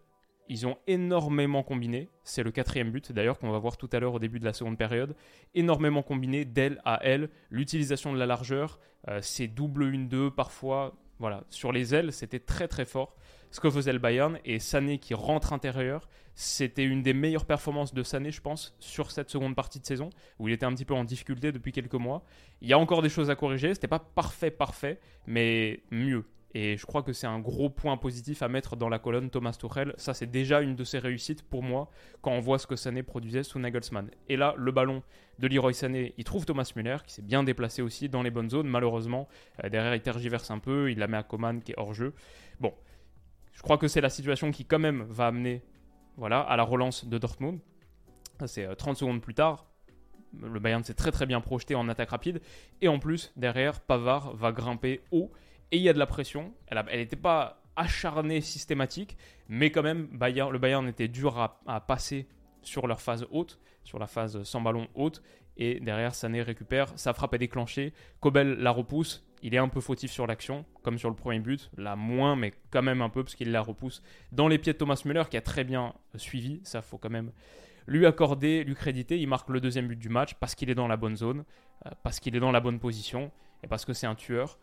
ils 0.48 0.66
ont 0.66 0.76
énormément 0.86 1.62
combiné. 1.62 2.10
C'est 2.22 2.42
le 2.42 2.50
quatrième 2.50 2.90
but 2.90 3.12
d'ailleurs 3.12 3.38
qu'on 3.38 3.50
va 3.50 3.58
voir 3.58 3.76
tout 3.76 3.88
à 3.92 4.00
l'heure 4.00 4.14
au 4.14 4.18
début 4.18 4.40
de 4.40 4.44
la 4.44 4.52
seconde 4.52 4.78
période. 4.78 5.14
Énormément 5.54 6.02
combiné 6.02 6.44
d'aile 6.44 6.80
à 6.84 7.04
aile. 7.04 7.30
L'utilisation 7.50 8.12
de 8.12 8.18
la 8.18 8.26
largeur, 8.26 8.78
euh, 9.08 9.20
c'est 9.22 9.48
double 9.48 9.84
1-2 9.84 10.30
parfois. 10.30 10.94
Voilà, 11.18 11.44
sur 11.48 11.72
les 11.72 11.94
ailes, 11.94 12.12
c'était 12.12 12.40
très 12.40 12.66
très 12.68 12.84
fort 12.84 13.16
ce 13.54 13.60
que 13.60 13.70
faisait 13.70 13.92
le 13.92 14.00
Bayern. 14.00 14.38
Et 14.44 14.58
Sané 14.58 14.98
qui 14.98 15.14
rentre 15.14 15.52
intérieur, 15.52 16.08
c'était 16.34 16.82
une 16.82 17.04
des 17.04 17.14
meilleures 17.14 17.44
performances 17.46 17.94
de 17.94 18.02
Sané, 18.02 18.32
je 18.32 18.40
pense, 18.40 18.74
sur 18.80 19.12
cette 19.12 19.30
seconde 19.30 19.54
partie 19.54 19.78
de 19.78 19.86
saison, 19.86 20.10
où 20.40 20.48
il 20.48 20.54
était 20.54 20.66
un 20.66 20.74
petit 20.74 20.84
peu 20.84 20.94
en 20.94 21.04
difficulté 21.04 21.52
depuis 21.52 21.70
quelques 21.70 21.94
mois. 21.94 22.24
Il 22.62 22.68
y 22.68 22.72
a 22.72 22.78
encore 22.78 23.00
des 23.00 23.08
choses 23.08 23.30
à 23.30 23.36
corriger, 23.36 23.72
c'était 23.72 23.86
pas 23.86 24.00
parfait, 24.00 24.50
parfait, 24.50 24.98
mais 25.28 25.84
mieux. 25.92 26.24
Et 26.56 26.76
je 26.76 26.86
crois 26.86 27.02
que 27.02 27.12
c'est 27.12 27.26
un 27.26 27.40
gros 27.40 27.68
point 27.68 27.96
positif 27.96 28.40
à 28.40 28.48
mettre 28.48 28.76
dans 28.76 28.88
la 28.88 29.00
colonne 29.00 29.28
Thomas 29.28 29.56
Tuchel. 29.58 29.92
Ça, 29.96 30.14
c'est 30.14 30.30
déjà 30.30 30.60
une 30.60 30.76
de 30.76 30.84
ses 30.84 31.00
réussites 31.00 31.42
pour 31.42 31.64
moi 31.64 31.90
quand 32.22 32.30
on 32.30 32.38
voit 32.38 32.60
ce 32.60 32.68
que 32.68 32.76
Sané 32.76 33.02
produisait 33.02 33.42
sous 33.42 33.58
Nagelsmann. 33.58 34.08
Et 34.28 34.36
là, 34.36 34.54
le 34.56 34.70
ballon 34.70 35.02
de 35.40 35.48
Leroy 35.48 35.72
Sané, 35.72 36.14
il 36.16 36.22
trouve 36.22 36.46
Thomas 36.46 36.70
Müller 36.76 36.98
qui 37.04 37.12
s'est 37.12 37.22
bien 37.22 37.42
déplacé 37.42 37.82
aussi 37.82 38.08
dans 38.08 38.22
les 38.22 38.30
bonnes 38.30 38.50
zones. 38.50 38.68
Malheureusement, 38.68 39.28
euh, 39.64 39.68
derrière, 39.68 39.96
il 39.96 40.00
tergiverse 40.00 40.52
un 40.52 40.60
peu. 40.60 40.92
Il 40.92 40.98
la 41.00 41.08
met 41.08 41.16
à 41.16 41.24
Coman 41.24 41.60
qui 41.60 41.72
est 41.72 41.78
hors 41.78 41.92
jeu. 41.92 42.14
Bon, 42.60 42.72
je 43.52 43.62
crois 43.62 43.76
que 43.76 43.88
c'est 43.88 44.00
la 44.00 44.10
situation 44.10 44.52
qui, 44.52 44.64
quand 44.64 44.78
même, 44.78 45.02
va 45.08 45.26
amener 45.26 45.64
voilà, 46.16 46.38
à 46.38 46.56
la 46.56 46.62
relance 46.62 47.04
de 47.04 47.18
Dortmund. 47.18 47.58
C'est 48.46 48.76
30 48.76 48.96
euh, 48.96 48.98
secondes 49.00 49.20
plus 49.20 49.34
tard. 49.34 49.66
Le 50.40 50.60
Bayern 50.60 50.84
s'est 50.84 50.94
très 50.94 51.10
très 51.10 51.26
bien 51.26 51.40
projeté 51.40 51.74
en 51.74 51.88
attaque 51.88 52.10
rapide. 52.10 52.40
Et 52.80 52.86
en 52.86 53.00
plus, 53.00 53.32
derrière, 53.36 53.80
Pavard 53.80 54.36
va 54.36 54.52
grimper 54.52 55.00
haut 55.10 55.32
et 55.70 55.76
il 55.76 55.82
y 55.82 55.88
a 55.88 55.92
de 55.92 55.98
la 55.98 56.06
pression. 56.06 56.52
Elle 56.66 56.98
n'était 56.98 57.16
pas 57.16 57.62
acharnée, 57.76 58.40
systématique, 58.40 59.16
mais 59.48 59.70
quand 59.70 59.82
même, 59.82 60.08
le 60.12 60.58
Bayern 60.58 60.88
était 60.88 61.08
dur 61.08 61.38
à, 61.38 61.80
passer 61.80 62.28
sur 62.62 62.86
leur 62.86 63.00
phase 63.00 63.26
haute, 63.30 63.58
sur 63.82 63.98
la 63.98 64.06
phase 64.06 64.42
sans 64.44 64.60
ballon 64.60 64.88
haute. 64.94 65.22
Et 65.56 65.78
derrière, 65.80 66.14
Sané 66.14 66.42
récupère, 66.42 66.92
sa 66.96 67.12
frappe 67.12 67.34
est 67.34 67.38
déclenchée. 67.38 67.92
Kobel 68.20 68.56
la 68.58 68.70
repousse. 68.70 69.24
Il 69.42 69.54
est 69.54 69.58
un 69.58 69.68
peu 69.68 69.80
fautif 69.80 70.10
sur 70.10 70.26
l'action, 70.26 70.64
comme 70.82 70.98
sur 70.98 71.10
le 71.10 71.14
premier 71.14 71.38
but. 71.38 71.70
Là, 71.76 71.96
moins, 71.96 72.34
mais 72.34 72.54
quand 72.70 72.82
même 72.82 73.02
un 73.02 73.10
peu, 73.10 73.22
parce 73.22 73.34
qu'il 73.34 73.52
la 73.52 73.60
repousse 73.60 74.02
dans 74.32 74.48
les 74.48 74.58
pieds 74.58 74.72
de 74.72 74.78
Thomas 74.78 75.00
Müller, 75.04 75.24
qui 75.30 75.36
a 75.36 75.42
très 75.42 75.64
bien 75.64 75.94
suivi. 76.16 76.60
Ça, 76.64 76.80
faut 76.80 76.98
quand 76.98 77.10
même 77.10 77.30
lui 77.86 78.06
accorder, 78.06 78.64
lui 78.64 78.74
créditer. 78.74 79.20
Il 79.20 79.28
marque 79.28 79.50
le 79.50 79.60
deuxième 79.60 79.86
but 79.86 79.98
du 79.98 80.08
match 80.08 80.34
parce 80.34 80.54
qu'il 80.54 80.70
est 80.70 80.74
dans 80.74 80.88
la 80.88 80.96
bonne 80.96 81.16
zone, 81.16 81.44
euh, 81.86 81.90
parce 82.02 82.20
qu'il 82.20 82.34
est 82.34 82.40
dans 82.40 82.52
la 82.52 82.60
bonne 82.60 82.78
position, 82.80 83.30
et 83.62 83.66
parce 83.66 83.84
que 83.84 83.92
c'est 83.92 84.06
un 84.06 84.14
tueur. 84.14 84.58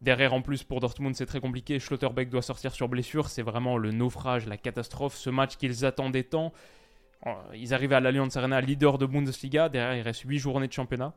Derrière, 0.00 0.32
en 0.32 0.42
plus, 0.42 0.62
pour 0.62 0.80
Dortmund, 0.80 1.14
c'est 1.14 1.26
très 1.26 1.40
compliqué. 1.40 1.78
Schlotterbeck 1.80 2.28
doit 2.28 2.42
sortir 2.42 2.72
sur 2.72 2.88
blessure. 2.88 3.28
C'est 3.28 3.42
vraiment 3.42 3.76
le 3.76 3.90
naufrage, 3.90 4.46
la 4.46 4.56
catastrophe. 4.56 5.16
Ce 5.16 5.30
match 5.30 5.56
qu'ils 5.56 5.84
attendaient 5.84 6.24
tant. 6.24 6.52
Euh, 7.26 7.32
ils 7.54 7.74
arrivent 7.74 7.92
à 7.92 8.00
l'Allianz 8.00 8.36
Arena, 8.36 8.60
leader 8.60 8.98
de 8.98 9.06
Bundesliga. 9.06 9.68
Derrière, 9.68 9.96
il 9.96 10.02
reste 10.02 10.22
8 10.22 10.38
journées 10.38 10.68
de 10.68 10.72
championnat. 10.72 11.14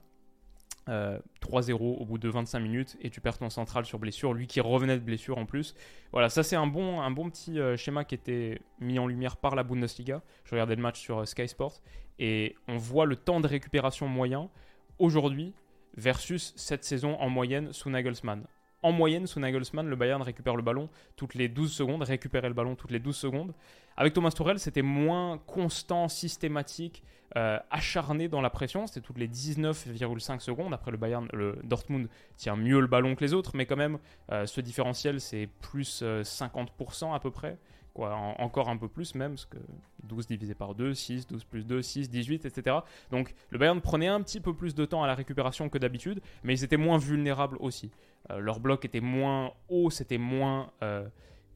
3-0 0.88 0.90
euh, 0.90 1.76
au 1.78 2.06
bout 2.06 2.18
de 2.18 2.28
25 2.28 2.60
minutes 2.60 2.98
et 3.02 3.12
tu 3.12 3.22
perds 3.22 3.38
ton 3.38 3.52
central 3.52 3.86
sur 3.86 4.00
blessure, 4.00 4.34
lui 4.34 4.48
qui 4.48 4.60
revenait 4.62 4.98
de 4.98 5.04
blessure 5.04 5.38
en 5.38 5.46
plus. 5.46 5.76
Voilà, 6.12 6.28
ça 6.28 6.42
c'est 6.42 6.56
un 6.56 6.66
bon, 6.66 7.00
petit 7.30 7.60
euh, 7.60 7.78
schéma 7.78 8.04
qui 8.04 8.16
était 8.16 8.60
mis 8.80 8.98
en 8.98 9.06
lumière 9.06 9.38
par 9.38 9.56
la 9.56 9.64
Bundesliga. 9.64 10.24
Je 10.44 10.52
regardais 10.52 10.76
le 10.76 10.82
match 10.82 11.00
sur 11.00 11.28
Sky 11.28 11.48
Sports 11.48 11.82
et 12.18 12.56
on 12.68 12.78
voit 12.78 13.06
le 13.06 13.16
temps 13.16 13.40
de 13.40 13.48
récupération 13.48 14.08
moyen 14.08 14.50
aujourd'hui 14.98 15.54
versus 15.96 16.54
cette 16.56 16.84
saison 16.84 17.16
en 17.20 17.30
moyenne 17.30 17.74
sous 17.74 17.90
Nagelsmann. 17.90 18.48
En 18.84 18.92
moyenne, 18.92 19.28
sous 19.28 19.40
Nagelsmann, 19.40 19.88
le 19.88 19.96
Bayern 19.96 20.22
récupère 20.22 20.56
le 20.56 20.64
ballon 20.64 20.90
toutes 21.16 21.36
les 21.36 21.48
12 21.48 21.72
secondes, 21.72 22.02
récupérait 22.02 22.48
le 22.48 22.54
ballon 22.54 22.76
toutes 22.76 22.92
les 22.92 23.00
12 23.00 23.16
secondes. 23.16 23.54
Avec 23.96 24.14
Thomas 24.14 24.32
Tuchel, 24.32 24.58
c'était 24.58 24.82
moins 24.82 25.38
constant, 25.46 26.08
systématique, 26.08 27.04
euh, 27.38 27.60
acharné 27.70 28.28
dans 28.28 28.42
la 28.42 28.50
pression. 28.50 28.88
C'était 28.88 29.02
toutes 29.02 29.20
les 29.20 29.28
19,5 29.28 30.40
secondes. 30.40 30.74
Après, 30.74 30.92
le 30.92 30.98
Bayern, 30.98 31.28
le 31.32 31.60
Dortmund 31.64 32.10
tient 32.38 32.56
mieux 32.56 32.80
le 32.80 32.88
ballon 32.88 33.16
que 33.16 33.24
les 33.24 33.34
autres, 33.34 33.52
mais 33.54 33.66
quand 33.66 33.78
même, 33.78 34.00
euh, 34.32 34.46
ce 34.48 34.62
différentiel, 34.62 35.22
c'est 35.22 35.48
plus 35.62 36.04
50% 36.04 37.12
euh, 37.12 37.14
à 37.14 37.20
peu 37.20 37.32
près 37.32 37.58
encore 37.96 38.70
un 38.70 38.78
peu 38.78 38.88
plus 38.88 39.16
même, 39.16 39.32
parce 39.32 39.46
que 39.46 39.58
12 40.04 40.28
divisé 40.28 40.56
par 40.56 40.76
2, 40.76 40.94
6, 40.94 41.28
12 41.28 41.44
plus 41.44 41.66
2, 41.66 41.82
6, 41.82 42.10
18, 42.10 42.46
etc. 42.46 42.78
Donc 43.12 43.34
le 43.50 43.58
Bayern 43.58 43.82
prenait 43.82 44.08
un 44.08 44.22
petit 44.22 44.40
peu 44.40 44.54
plus 44.54 44.76
de 44.76 44.86
temps 44.86 45.04
à 45.04 45.08
la 45.08 45.16
récupération 45.16 45.70
que 45.70 45.78
d'habitude, 45.78 46.22
mais 46.44 46.54
ils 46.54 46.64
étaient 46.64 46.78
moins 46.78 46.98
vulnérables 46.98 47.58
aussi. 47.60 47.92
Euh, 48.30 48.40
leur 48.40 48.60
bloc 48.60 48.86
était 48.86 49.02
moins 49.02 49.54
haut, 49.70 49.90
c'était 49.90 50.18
moins, 50.18 50.72
euh, 50.84 51.08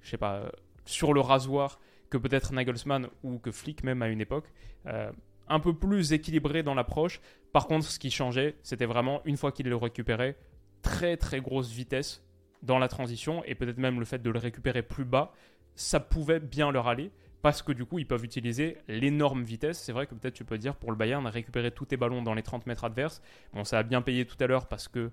je 0.02 0.10
sais 0.10 0.18
pas, 0.18 0.52
sur 0.86 1.14
le 1.14 1.22
rasoir 1.22 1.80
que 2.10 2.18
peut-être 2.18 2.54
Nagelsmann 2.54 3.08
ou 3.24 3.40
que 3.40 3.52
Flick 3.52 3.84
même 3.84 4.02
à 4.02 4.08
une 4.08 4.22
époque. 4.22 4.52
Euh, 4.88 5.12
un 5.48 5.60
peu 5.60 5.74
plus 5.74 6.12
équilibré 6.12 6.64
dans 6.64 6.74
l'approche. 6.74 7.22
Par 7.54 7.68
contre, 7.68 7.86
ce 7.86 8.00
qui 8.00 8.10
changeait, 8.10 8.56
c'était 8.64 8.86
vraiment, 8.86 9.22
une 9.26 9.38
fois 9.38 9.52
qu'il 9.52 9.68
le 9.68 9.76
récupérait, 9.76 10.38
très 10.82 11.18
très 11.18 11.40
grosse 11.40 11.72
vitesse 11.72 12.24
dans 12.64 12.80
la 12.80 12.88
transition 12.88 13.44
et 13.46 13.56
peut-être 13.56 13.78
même 13.78 14.00
le 14.00 14.06
fait 14.06 14.22
de 14.22 14.30
le 14.30 14.40
récupérer 14.40 14.82
plus 14.82 15.06
bas 15.06 15.34
ça 15.76 16.00
pouvait 16.00 16.40
bien 16.40 16.72
leur 16.72 16.88
aller 16.88 17.12
parce 17.42 17.62
que 17.62 17.72
du 17.72 17.86
coup, 17.86 18.00
ils 18.00 18.08
peuvent 18.08 18.26
utiliser 18.26 18.78
l'énorme 18.88 19.44
vitesse. 19.44 19.80
C'est 19.80 19.92
vrai 19.92 20.08
que 20.08 20.16
peut-être 20.16 20.34
tu 20.34 20.46
peux 20.46 20.58
dire 20.58 20.76
pour 20.76 20.90
le 20.90 20.98
Bayern, 20.98 21.28
récupérer 21.28 21.70
tous 21.70 21.86
tes 21.86 21.96
ballons 21.96 22.24
dans 22.24 22.34
les 22.34 22.42
30 22.42 22.66
mètres 22.66 22.86
adverses. 22.86 23.22
Bon, 23.54 23.64
ça 23.64 23.78
a 23.78 23.84
bien 23.84 24.02
payé 24.02 24.26
tout 24.26 24.38
à 24.40 24.48
l'heure 24.48 24.68
parce 24.68 24.88
que 24.88 25.00
euh, 25.00 25.12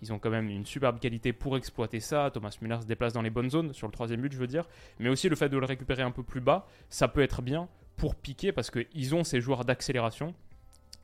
ils 0.00 0.12
ont 0.12 0.20
quand 0.20 0.30
même 0.30 0.48
une 0.48 0.64
superbe 0.64 1.00
qualité 1.00 1.32
pour 1.32 1.56
exploiter 1.56 1.98
ça. 1.98 2.30
Thomas 2.32 2.56
Müller 2.60 2.80
se 2.82 2.86
déplace 2.86 3.12
dans 3.14 3.22
les 3.22 3.30
bonnes 3.30 3.50
zones, 3.50 3.72
sur 3.72 3.88
le 3.88 3.92
troisième 3.92 4.20
but, 4.20 4.32
je 4.32 4.38
veux 4.38 4.46
dire. 4.46 4.68
Mais 5.00 5.08
aussi 5.08 5.28
le 5.28 5.34
fait 5.34 5.48
de 5.48 5.58
le 5.58 5.66
récupérer 5.66 6.02
un 6.02 6.12
peu 6.12 6.22
plus 6.22 6.40
bas, 6.40 6.68
ça 6.88 7.08
peut 7.08 7.20
être 7.20 7.42
bien 7.42 7.68
pour 7.96 8.14
piquer 8.14 8.52
parce 8.52 8.70
qu'ils 8.70 9.14
ont 9.16 9.24
ces 9.24 9.40
joueurs 9.40 9.64
d'accélération 9.64 10.34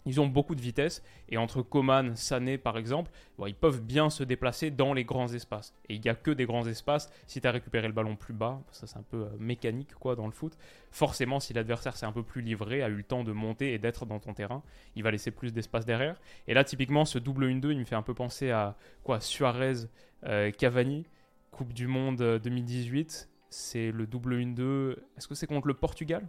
ils 0.08 0.22
ont 0.22 0.26
beaucoup 0.26 0.54
de 0.54 0.60
vitesse 0.62 1.02
et 1.28 1.36
entre 1.36 1.60
Coman, 1.60 2.16
Sané 2.16 2.56
par 2.56 2.78
exemple, 2.78 3.10
ils 3.46 3.54
peuvent 3.54 3.82
bien 3.82 4.08
se 4.08 4.24
déplacer 4.24 4.70
dans 4.70 4.94
les 4.94 5.04
grands 5.04 5.28
espaces. 5.28 5.74
Et 5.90 5.96
il 5.96 6.00
n'y 6.00 6.08
a 6.08 6.14
que 6.14 6.30
des 6.30 6.46
grands 6.46 6.66
espaces. 6.66 7.12
Si 7.26 7.42
tu 7.42 7.46
as 7.46 7.50
récupéré 7.50 7.86
le 7.86 7.92
ballon 7.92 8.16
plus 8.16 8.32
bas, 8.32 8.58
ça 8.72 8.86
c'est 8.86 8.96
un 8.96 9.02
peu 9.02 9.24
euh, 9.24 9.28
mécanique 9.38 9.94
quoi 9.94 10.16
dans 10.16 10.24
le 10.24 10.32
foot. 10.32 10.56
Forcément, 10.90 11.40
si 11.40 11.52
l'adversaire 11.52 11.94
s'est 11.94 12.06
un 12.06 12.12
peu 12.12 12.22
plus 12.22 12.40
livré, 12.40 12.82
a 12.82 12.88
eu 12.88 12.94
le 12.94 13.02
temps 13.02 13.22
de 13.22 13.32
monter 13.32 13.74
et 13.74 13.78
d'être 13.78 14.06
dans 14.06 14.18
ton 14.18 14.32
terrain, 14.32 14.62
il 14.96 15.02
va 15.02 15.10
laisser 15.10 15.30
plus 15.30 15.52
d'espace 15.52 15.84
derrière. 15.84 16.18
Et 16.46 16.54
là, 16.54 16.64
typiquement, 16.64 17.04
ce 17.04 17.18
double 17.18 17.44
1-2, 17.44 17.72
il 17.72 17.78
me 17.78 17.84
fait 17.84 17.94
un 17.94 18.02
peu 18.02 18.14
penser 18.14 18.50
à 18.50 18.76
quoi 19.04 19.20
Suarez, 19.20 19.88
euh, 20.24 20.50
Cavani, 20.50 21.04
Coupe 21.50 21.74
du 21.74 21.86
Monde 21.86 22.40
2018. 22.42 23.28
Euh, 23.28 23.34
c'est 23.50 23.92
le 23.92 24.06
double 24.06 24.36
1-2. 24.36 24.96
Est-ce 25.18 25.28
que 25.28 25.34
c'est 25.34 25.46
contre 25.46 25.66
le 25.66 25.74
Portugal? 25.74 26.26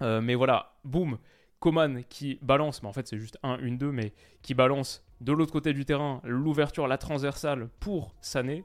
Mais 0.00 0.34
voilà, 0.34 0.74
boum 0.84 1.16
Coman 1.60 2.02
qui 2.08 2.38
balance, 2.42 2.82
mais 2.82 2.88
en 2.88 2.92
fait 2.92 3.08
c'est 3.08 3.18
juste 3.18 3.38
1, 3.42 3.58
1, 3.62 3.72
2, 3.72 3.92
mais 3.92 4.12
qui 4.42 4.54
balance 4.54 5.04
de 5.20 5.32
l'autre 5.32 5.52
côté 5.52 5.72
du 5.72 5.84
terrain 5.84 6.20
l'ouverture, 6.24 6.86
la 6.86 6.98
transversale 6.98 7.68
pour 7.80 8.14
Sané, 8.20 8.64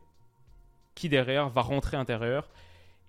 qui 0.96 1.10
derrière 1.10 1.50
va 1.50 1.62
rentrer 1.62 1.98
intérieur 1.98 2.50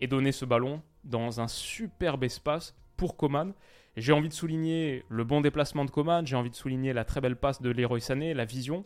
et 0.00 0.06
donner 0.06 0.32
ce 0.32 0.44
ballon 0.44 0.82
dans 1.04 1.40
un 1.40 1.48
superbe 1.48 2.24
espace 2.24 2.74
pour 2.96 3.16
Coman. 3.16 3.52
J'ai 3.96 4.12
envie 4.12 4.28
de 4.28 4.34
souligner 4.34 5.04
le 5.08 5.24
bon 5.24 5.40
déplacement 5.40 5.84
de 5.84 5.90
Coman, 5.90 6.26
j'ai 6.26 6.36
envie 6.36 6.50
de 6.50 6.54
souligner 6.54 6.92
la 6.92 7.04
très 7.04 7.20
belle 7.20 7.36
passe 7.36 7.60
de 7.60 7.70
Leroy 7.70 8.00
Sané, 8.00 8.32
la 8.34 8.44
vision, 8.44 8.84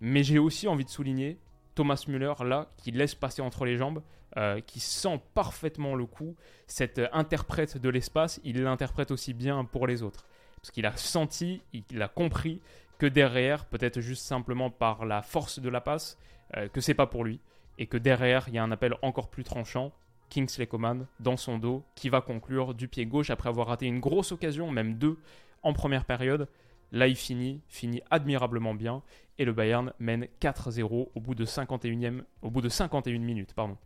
mais 0.00 0.22
j'ai 0.24 0.38
aussi 0.38 0.68
envie 0.68 0.84
de 0.84 0.90
souligner 0.90 1.38
Thomas 1.74 2.04
Müller 2.06 2.34
là 2.44 2.68
qui 2.76 2.90
laisse 2.90 3.14
passer 3.14 3.40
entre 3.40 3.64
les 3.64 3.76
jambes, 3.76 4.02
euh, 4.36 4.60
qui 4.60 4.80
sent 4.80 5.20
parfaitement 5.34 5.94
le 5.94 6.06
coup. 6.06 6.36
Cet 6.66 7.00
interprète 7.12 7.78
de 7.78 7.88
l'espace, 7.88 8.40
il 8.44 8.62
l'interprète 8.62 9.10
aussi 9.10 9.32
bien 9.32 9.64
pour 9.64 9.86
les 9.86 10.02
autres. 10.02 10.26
Parce 10.62 10.70
qu'il 10.70 10.86
a 10.86 10.96
senti, 10.96 11.60
il 11.72 12.00
a 12.00 12.08
compris 12.08 12.60
que 12.98 13.06
derrière, 13.06 13.64
peut-être 13.64 14.00
juste 14.00 14.24
simplement 14.24 14.70
par 14.70 15.04
la 15.04 15.22
force 15.22 15.58
de 15.58 15.68
la 15.68 15.80
passe, 15.80 16.16
euh, 16.56 16.68
que 16.68 16.80
c'est 16.80 16.94
pas 16.94 17.06
pour 17.06 17.24
lui. 17.24 17.40
Et 17.78 17.86
que 17.86 17.96
derrière, 17.96 18.48
il 18.48 18.54
y 18.54 18.58
a 18.58 18.62
un 18.62 18.70
appel 18.70 18.94
encore 19.02 19.28
plus 19.28 19.42
tranchant. 19.42 19.92
Kingsley 20.30 20.66
Coman 20.66 21.06
dans 21.20 21.36
son 21.36 21.58
dos 21.58 21.82
qui 21.94 22.08
va 22.08 22.20
conclure 22.20 22.74
du 22.74 22.88
pied 22.88 23.04
gauche 23.04 23.30
après 23.30 23.48
avoir 23.48 23.66
raté 23.66 23.86
une 23.86 24.00
grosse 24.00 24.32
occasion, 24.32 24.70
même 24.70 24.94
deux 24.94 25.18
en 25.62 25.72
première 25.72 26.04
période. 26.04 26.48
Là, 26.92 27.08
il 27.08 27.16
finit, 27.16 27.60
finit 27.68 28.02
admirablement 28.10 28.74
bien 28.74 29.02
et 29.38 29.44
le 29.44 29.52
Bayern 29.52 29.92
mène 29.98 30.28
4-0 30.40 31.08
au 31.14 31.20
bout 31.20 31.34
de 31.34 31.44
51 31.44 32.18
au 32.42 32.50
bout 32.50 32.60
de 32.60 32.68
51 32.68 33.18
minutes, 33.18 33.52
pardon. 33.54 33.76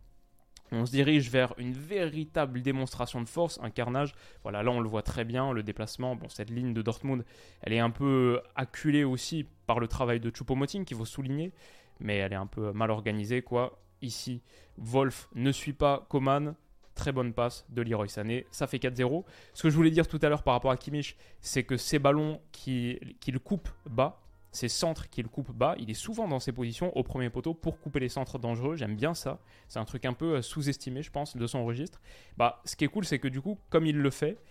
On 0.71 0.85
se 0.85 0.91
dirige 0.91 1.29
vers 1.29 1.53
une 1.57 1.73
véritable 1.73 2.61
démonstration 2.61 3.21
de 3.21 3.27
force, 3.27 3.59
un 3.63 3.69
carnage. 3.69 4.13
Voilà, 4.43 4.63
là 4.63 4.71
on 4.71 4.79
le 4.79 4.89
voit 4.89 5.01
très 5.01 5.23
bien, 5.23 5.53
le 5.53 5.63
déplacement. 5.63 6.15
Bon, 6.15 6.27
cette 6.29 6.49
ligne 6.49 6.73
de 6.73 6.81
Dortmund, 6.81 7.23
elle 7.61 7.73
est 7.73 7.79
un 7.79 7.89
peu 7.89 8.41
acculée 8.55 9.03
aussi 9.03 9.45
par 9.65 9.79
le 9.79 9.87
travail 9.87 10.19
de 10.19 10.29
Choupo-Moting 10.29 10.85
qu'il 10.85 10.97
faut 10.97 11.05
souligner, 11.05 11.53
mais 11.99 12.17
elle 12.17 12.33
est 12.33 12.37
un 12.37 12.47
peu 12.47 12.71
mal 12.73 12.91
organisée, 12.91 13.41
quoi. 13.41 13.79
Ici, 14.01 14.41
Wolf 14.77 15.29
ne 15.35 15.51
suit 15.51 15.73
pas 15.73 16.05
Coman. 16.09 16.55
Très 16.95 17.11
bonne 17.11 17.31
passe 17.31 17.63
de 17.69 17.83
Leroy 17.83 18.07
Sané, 18.07 18.47
ça 18.49 18.65
fait 18.65 18.79
4-0. 18.79 19.23
Ce 19.53 19.61
que 19.61 19.69
je 19.69 19.75
voulais 19.75 19.91
dire 19.91 20.07
tout 20.07 20.17
à 20.23 20.29
l'heure 20.29 20.41
par 20.41 20.55
rapport 20.55 20.71
à 20.71 20.77
Kimmich, 20.77 21.15
c'est 21.41 21.63
que 21.63 21.77
ces 21.77 21.99
ballons 21.99 22.41
qu'il 22.51 23.15
qui 23.19 23.31
coupe 23.33 23.69
bas, 23.87 24.19
ces 24.57 24.69
centres 24.69 25.07
qu'il 25.07 25.27
coupe 25.27 25.51
bas, 25.51 25.75
il 25.77 25.91
est 25.91 25.93
souvent 25.93 26.27
dans 26.27 26.39
ces 26.39 26.51
positions 26.51 26.95
au 26.97 27.03
premier 27.03 27.29
poteau 27.29 27.53
pour 27.53 27.79
couper 27.79 27.99
les 27.99 28.09
centres 28.09 28.39
dangereux. 28.39 28.75
J'aime 28.75 28.95
bien 28.95 29.13
ça. 29.13 29.39
C'est 29.67 29.77
un 29.77 29.85
truc 29.85 30.03
un 30.05 30.13
peu 30.13 30.37
euh, 30.37 30.41
sous-estimé, 30.41 31.03
je 31.03 31.11
pense, 31.11 31.37
de 31.37 31.47
son 31.47 31.63
registre. 31.63 32.01
Bah, 32.37 32.61
ce 32.65 32.75
qui 32.75 32.83
est 32.83 32.87
cool, 32.87 33.05
c'est 33.05 33.19
que 33.19 33.27
du 33.27 33.39
coup, 33.39 33.59
comme 33.69 33.85
il 33.85 33.97
le 33.97 34.09
fait, 34.09 34.41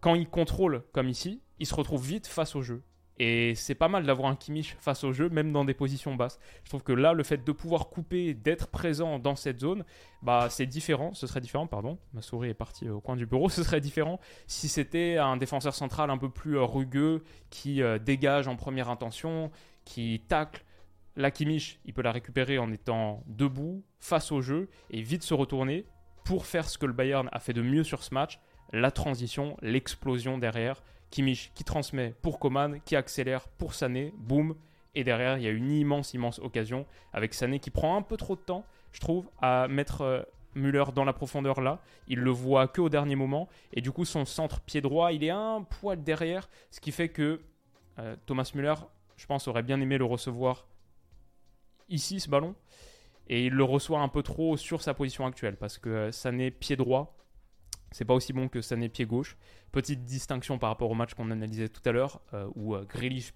quand 0.00 0.14
il 0.14 0.28
contrôle 0.28 0.84
comme 0.92 1.08
ici, 1.08 1.42
il 1.58 1.66
se 1.66 1.74
retrouve 1.74 2.06
vite 2.06 2.28
face 2.28 2.54
au 2.54 2.62
jeu. 2.62 2.84
Et 3.18 3.54
c'est 3.54 3.74
pas 3.74 3.88
mal 3.88 4.04
d'avoir 4.04 4.30
un 4.30 4.36
Kimmich 4.36 4.76
face 4.80 5.04
au 5.04 5.12
jeu, 5.12 5.28
même 5.28 5.52
dans 5.52 5.64
des 5.64 5.74
positions 5.74 6.14
basses. 6.14 6.38
Je 6.64 6.70
trouve 6.70 6.82
que 6.82 6.92
là, 6.92 7.12
le 7.12 7.22
fait 7.22 7.44
de 7.44 7.52
pouvoir 7.52 7.88
couper, 7.88 8.34
d'être 8.34 8.68
présent 8.68 9.18
dans 9.18 9.36
cette 9.36 9.60
zone, 9.60 9.84
bah 10.22 10.48
c'est 10.48 10.66
différent. 10.66 11.12
Ce 11.14 11.26
serait 11.26 11.40
différent, 11.40 11.66
pardon. 11.66 11.98
Ma 12.14 12.22
souris 12.22 12.50
est 12.50 12.54
partie 12.54 12.88
au 12.88 13.00
coin 13.00 13.16
du 13.16 13.26
bureau. 13.26 13.48
Ce 13.50 13.62
serait 13.62 13.80
différent 13.80 14.18
si 14.46 14.68
c'était 14.68 15.18
un 15.18 15.36
défenseur 15.36 15.74
central 15.74 16.10
un 16.10 16.18
peu 16.18 16.30
plus 16.30 16.56
euh, 16.56 16.64
rugueux, 16.64 17.22
qui 17.50 17.82
euh, 17.82 17.98
dégage 17.98 18.48
en 18.48 18.56
première 18.56 18.88
intention, 18.88 19.50
qui 19.84 20.22
tacle. 20.28 20.64
La 21.14 21.30
Kimmich, 21.30 21.78
il 21.84 21.92
peut 21.92 22.00
la 22.00 22.12
récupérer 22.12 22.58
en 22.58 22.72
étant 22.72 23.22
debout, 23.26 23.84
face 24.00 24.32
au 24.32 24.40
jeu, 24.40 24.70
et 24.90 25.02
vite 25.02 25.22
se 25.22 25.34
retourner 25.34 25.84
pour 26.24 26.46
faire 26.46 26.68
ce 26.68 26.78
que 26.78 26.86
le 26.86 26.94
Bayern 26.94 27.28
a 27.32 27.38
fait 27.38 27.52
de 27.52 27.60
mieux 27.60 27.84
sur 27.84 28.02
ce 28.02 28.14
match, 28.14 28.40
la 28.72 28.90
transition, 28.90 29.56
l'explosion 29.60 30.38
derrière 30.38 30.82
Kimmich 31.12 31.52
qui 31.54 31.62
transmet 31.62 32.14
pour 32.22 32.40
Coman, 32.40 32.80
qui 32.84 32.96
accélère 32.96 33.46
pour 33.46 33.74
Sané, 33.74 34.12
boum. 34.16 34.56
Et 34.94 35.04
derrière, 35.04 35.38
il 35.38 35.44
y 35.44 35.46
a 35.46 35.50
une 35.50 35.70
immense, 35.70 36.12
immense 36.14 36.38
occasion 36.40 36.86
avec 37.12 37.34
Sané 37.34 37.60
qui 37.60 37.70
prend 37.70 37.96
un 37.96 38.02
peu 38.02 38.16
trop 38.16 38.34
de 38.34 38.40
temps, 38.40 38.64
je 38.90 39.00
trouve, 39.00 39.30
à 39.40 39.68
mettre 39.68 40.00
euh, 40.00 40.22
Müller 40.54 40.84
dans 40.94 41.04
la 41.04 41.12
profondeur 41.12 41.60
là. 41.60 41.80
Il 42.08 42.18
le 42.18 42.30
voit 42.30 42.66
que 42.66 42.80
au 42.80 42.88
dernier 42.88 43.16
moment. 43.16 43.48
Et 43.72 43.80
du 43.80 43.92
coup, 43.92 44.04
son 44.04 44.24
centre 44.24 44.60
pied 44.60 44.80
droit, 44.80 45.12
il 45.12 45.22
est 45.24 45.30
un 45.30 45.62
poil 45.62 46.02
derrière. 46.02 46.48
Ce 46.70 46.80
qui 46.80 46.92
fait 46.92 47.08
que 47.08 47.40
euh, 47.98 48.16
Thomas 48.26 48.50
Müller, 48.54 48.74
je 49.16 49.26
pense, 49.26 49.48
aurait 49.48 49.62
bien 49.62 49.80
aimé 49.80 49.98
le 49.98 50.04
recevoir 50.04 50.66
ici, 51.88 52.20
ce 52.20 52.28
ballon. 52.28 52.54
Et 53.28 53.46
il 53.46 53.52
le 53.52 53.64
reçoit 53.64 54.00
un 54.00 54.08
peu 54.08 54.22
trop 54.22 54.56
sur 54.56 54.82
sa 54.82 54.94
position 54.94 55.26
actuelle. 55.26 55.56
Parce 55.56 55.78
que 55.78 55.88
euh, 55.88 56.12
Sané 56.12 56.50
pied 56.50 56.76
droit, 56.76 57.16
c'est 57.92 58.04
pas 58.04 58.14
aussi 58.14 58.32
bon 58.32 58.48
que 58.48 58.60
Sané 58.60 58.88
pied 58.88 59.06
gauche. 59.06 59.36
Petite 59.70 60.04
distinction 60.04 60.58
par 60.58 60.70
rapport 60.70 60.90
au 60.90 60.94
match 60.94 61.14
qu'on 61.14 61.30
analysait 61.30 61.68
tout 61.68 61.80
à 61.86 61.92
l'heure, 61.92 62.20
euh, 62.34 62.48
où 62.54 62.74
euh, 62.74 62.84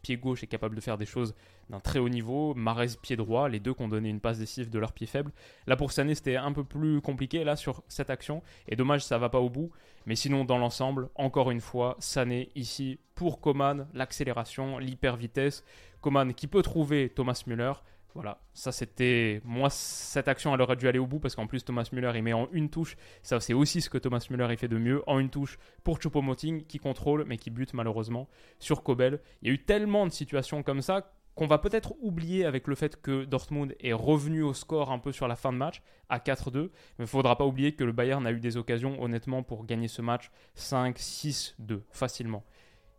pied 0.03 0.17
gauche 0.17 0.43
est 0.43 0.47
capable 0.47 0.77
de 0.77 0.81
faire 0.81 0.99
des 0.99 1.07
choses 1.07 1.35
d'un 1.71 1.81
très 1.81 1.99
haut 1.99 2.09
niveau, 2.09 2.55
Marez 2.55 2.89
pied 3.01 3.17
droit, 3.17 3.49
les 3.49 3.61
deux 3.61 3.75
qui 3.75 3.83
ont 3.83 3.89
donné 3.89 4.09
une 4.09 4.21
passe 4.21 4.39
décisive 4.39 4.71
de 4.71 4.79
leur 4.79 4.93
pied 4.93 5.07
faible. 5.07 5.33
Là 5.67 5.77
pour 5.77 5.93
Sané 5.93 6.15
c'était 6.15 6.37
un 6.37 6.53
peu 6.53 6.65
plus 6.65 7.01
compliqué 7.01 7.43
là 7.45 7.57
sur 7.57 7.83
cette 7.89 8.11
action, 8.11 8.43
et 8.69 8.77
dommage 8.77 9.05
ça 9.05 9.19
va 9.19 9.29
pas 9.29 9.41
au 9.41 9.51
bout. 9.51 9.71
Mais 10.05 10.15
sinon 10.15 10.45
dans 10.45 10.59
l'ensemble, 10.59 11.09
encore 11.15 11.51
une 11.51 11.61
fois, 11.61 11.97
Sané 11.99 12.51
ici 12.55 12.99
pour 13.15 13.41
Coman, 13.41 13.89
l'accélération, 13.95 14.79
l'hyper 14.79 15.17
vitesse. 15.17 15.65
Coman 16.01 16.35
qui 16.35 16.47
peut 16.47 16.63
trouver 16.63 17.09
Thomas 17.09 17.43
Müller, 17.47 17.73
Voilà, 18.17 18.41
ça 18.55 18.73
c'était. 18.73 19.43
Moi, 19.45 19.69
cette 19.69 20.27
action, 20.27 20.55
elle 20.55 20.63
aurait 20.63 20.77
dû 20.77 20.89
aller 20.89 20.99
au 20.99 21.07
bout 21.07 21.19
parce 21.19 21.37
qu'en 21.37 21.47
plus, 21.47 21.63
Thomas 21.63 21.87
Müller, 21.93 22.13
il 22.15 22.23
met 22.23 22.33
en 22.33 22.49
une 22.51 22.71
touche. 22.71 22.97
Ça, 23.23 23.41
c'est 23.41 23.53
aussi 23.53 23.83
ce 23.83 23.91
que 23.91 23.99
Thomas 23.99 24.27
Müller, 24.31 24.47
il 24.49 24.57
fait 24.57 24.69
de 24.69 24.79
mieux. 24.79 25.03
En 25.07 25.19
une 25.19 25.29
touche 25.29 25.59
pour 25.85 26.01
Choupo-Moting 26.01 26.65
qui 26.67 26.79
contrôle, 26.79 27.25
mais 27.27 27.37
qui 27.37 27.51
bute 27.51 27.75
malheureusement 27.75 28.27
sur 28.59 28.83
Kobel. 28.83 29.21
Il 29.43 29.49
y 29.49 29.51
a 29.51 29.55
eu 29.55 29.63
tellement 29.63 30.07
de 30.07 30.13
situations 30.13 30.63
comme 30.63 30.81
ça 30.81 31.13
qu'on 31.35 31.47
va 31.47 31.59
peut-être 31.59 31.93
oublier 32.01 32.47
avec 32.47 32.67
le 32.67 32.75
fait 32.75 33.01
que 33.01 33.27
Dortmund 33.27 33.77
est 33.81 33.93
revenu 33.93 34.43
au 34.43 34.55
score 34.55 34.91
un 34.91 34.99
peu 34.99 35.13
sur 35.13 35.29
la 35.29 35.37
fin 35.37 35.53
de 35.53 35.59
match 35.59 35.83
à 36.09 36.19
4-2. 36.19 36.63
Mais 36.63 36.71
il 37.01 37.03
ne 37.03 37.07
faudra 37.07 37.37
pas 37.37 37.45
oublier 37.45 37.75
que 37.75 37.85
le 37.85 37.93
Bayern 37.93 38.27
a 38.27 38.33
eu 38.33 38.41
des 38.41 38.57
occasions, 38.57 39.01
honnêtement, 39.03 39.43
pour 39.43 39.67
gagner 39.67 39.89
ce 39.89 40.01
match 40.01 40.31
5-6-2 40.57 41.83
facilement. 41.91 42.43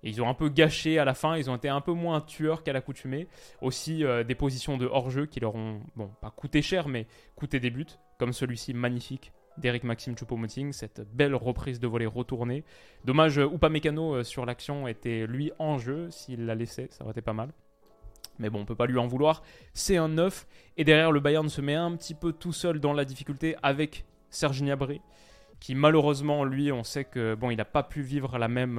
Ils 0.04 0.22
ont 0.22 0.30
un 0.30 0.34
peu 0.34 0.50
gâché 0.50 1.00
à 1.00 1.06
la 1.06 1.14
fin, 1.14 1.38
ils 1.38 1.50
ont 1.50 1.56
été 1.56 1.70
un 1.70 1.82
peu 1.82 1.92
moins 1.92 2.22
tueurs 2.22 2.64
qu'à 2.64 2.74
l'accoutumée. 2.74 3.28
Aussi 3.62 4.04
euh, 4.04 4.24
des 4.24 4.36
positions 4.36 4.78
de 4.78 4.86
hors-jeu 4.86 5.26
qui 5.26 5.40
leur 5.40 5.56
ont, 5.56 5.82
bon, 5.96 6.12
pas 6.22 6.30
coûté 6.30 6.62
cher, 6.62 6.88
mais 6.88 7.08
coûté 7.36 7.60
des 7.60 7.72
buts, 7.72 7.86
comme 8.20 8.34
celui-ci 8.34 8.74
magnifique 8.74 9.32
d'Eric 9.58 9.84
Maxime 9.84 10.16
Choupo-Moting, 10.16 10.72
cette 10.72 11.02
belle 11.12 11.34
reprise 11.34 11.80
de 11.80 11.88
volée 11.88 12.06
retournée. 12.06 12.64
Dommage, 13.06 13.40
euh, 13.40 13.50
Upamecano 13.52 14.16
euh, 14.16 14.24
sur 14.24 14.46
l'action 14.46 14.88
était 14.88 15.26
lui 15.26 15.52
en 15.58 15.80
jeu, 15.80 16.12
s'il 16.12 16.46
l'a 16.46 16.54
laissé, 16.54 16.88
ça 16.92 17.04
aurait 17.04 17.12
été 17.12 17.22
pas 17.22 17.34
mal. 17.34 17.50
Mais 18.38 18.52
bon, 18.52 18.62
on 18.62 18.66
peut 18.66 18.76
pas 18.76 18.86
lui 18.86 19.00
en 19.00 19.08
vouloir. 19.08 19.42
C'est 19.74 19.98
un 19.98 20.10
9. 20.10 20.46
Et 20.78 20.84
derrière, 20.84 21.12
le 21.12 21.20
Bayern 21.20 21.50
se 21.50 21.60
met 21.60 21.74
un 21.74 21.96
petit 21.96 22.14
peu 22.14 22.34
tout 22.34 22.54
seul 22.54 22.80
dans 22.80 22.94
la 22.94 23.04
difficulté 23.04 23.56
avec 23.64 24.06
Serge 24.30 24.62
Gnabry, 24.62 25.02
qui 25.60 25.74
malheureusement, 25.74 26.44
lui, 26.44 26.72
on 26.72 26.84
sait 26.84 27.04
que 27.04 27.34
bon, 27.34 27.50
il 27.50 27.56
n'a 27.56 27.66
pas 27.66 27.82
pu 27.82 28.04
vivre 28.04 28.38
la 28.38 28.48
même, 28.48 28.78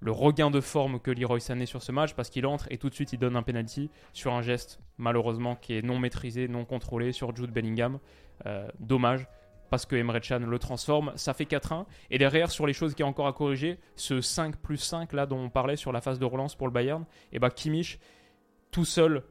le 0.00 0.12
regain 0.12 0.50
de 0.50 0.60
forme 0.60 1.00
que 1.00 1.10
Leroy 1.10 1.40
Sané 1.40 1.66
sur 1.66 1.82
ce 1.82 1.92
match 1.92 2.14
parce 2.14 2.30
qu'il 2.30 2.46
entre 2.46 2.66
et 2.70 2.78
tout 2.78 2.90
de 2.90 2.94
suite 2.94 3.12
il 3.12 3.18
donne 3.18 3.36
un 3.36 3.42
penalty 3.42 3.90
sur 4.12 4.34
un 4.34 4.42
geste 4.42 4.80
malheureusement 4.98 5.56
qui 5.56 5.74
est 5.74 5.82
non 5.82 5.98
maîtrisé, 5.98 6.48
non 6.48 6.64
contrôlé 6.64 7.12
sur 7.12 7.34
Jude 7.34 7.50
Bellingham. 7.50 7.98
Euh, 8.46 8.68
dommage 8.80 9.26
parce 9.70 9.86
que 9.86 9.96
Emre 9.96 10.20
Can 10.20 10.40
le 10.40 10.58
transforme, 10.58 11.12
ça 11.16 11.34
fait 11.34 11.44
4-1. 11.44 11.86
Et 12.10 12.18
derrière, 12.18 12.50
sur 12.50 12.66
les 12.66 12.72
choses 12.72 12.94
qui 12.94 13.02
est 13.02 13.04
encore 13.04 13.26
à 13.26 13.32
corriger, 13.32 13.80
ce 13.96 14.20
5 14.20 14.56
plus 14.56 14.76
5 14.76 15.12
là 15.12 15.26
dont 15.26 15.38
on 15.38 15.50
parlait 15.50 15.76
sur 15.76 15.90
la 15.90 16.00
phase 16.00 16.18
de 16.18 16.24
relance 16.24 16.54
pour 16.54 16.68
le 16.68 16.72
Bayern, 16.72 17.02
et 17.02 17.36
eh 17.36 17.38
bah 17.38 17.48
ben, 17.48 17.54
Kimmich 17.54 17.98
tout 18.70 18.84
seul, 18.84 19.22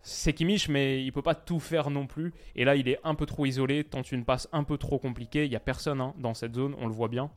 c'est 0.00 0.32
Kimmich, 0.32 0.68
mais 0.68 1.04
il 1.04 1.12
peut 1.12 1.22
pas 1.22 1.34
tout 1.34 1.60
faire 1.60 1.90
non 1.90 2.06
plus. 2.06 2.32
Et 2.56 2.64
là, 2.64 2.74
il 2.74 2.88
est 2.88 2.98
un 3.04 3.14
peu 3.14 3.26
trop 3.26 3.46
isolé, 3.46 3.84
tente 3.84 4.10
une 4.12 4.24
passe 4.24 4.48
un 4.52 4.64
peu 4.64 4.76
trop 4.76 4.98
compliquée. 4.98 5.44
Il 5.44 5.52
y 5.52 5.56
a 5.56 5.60
personne 5.60 6.00
hein, 6.00 6.14
dans 6.18 6.34
cette 6.34 6.54
zone, 6.54 6.74
on 6.78 6.86
le 6.86 6.92
voit 6.92 7.08
bien. 7.08 7.30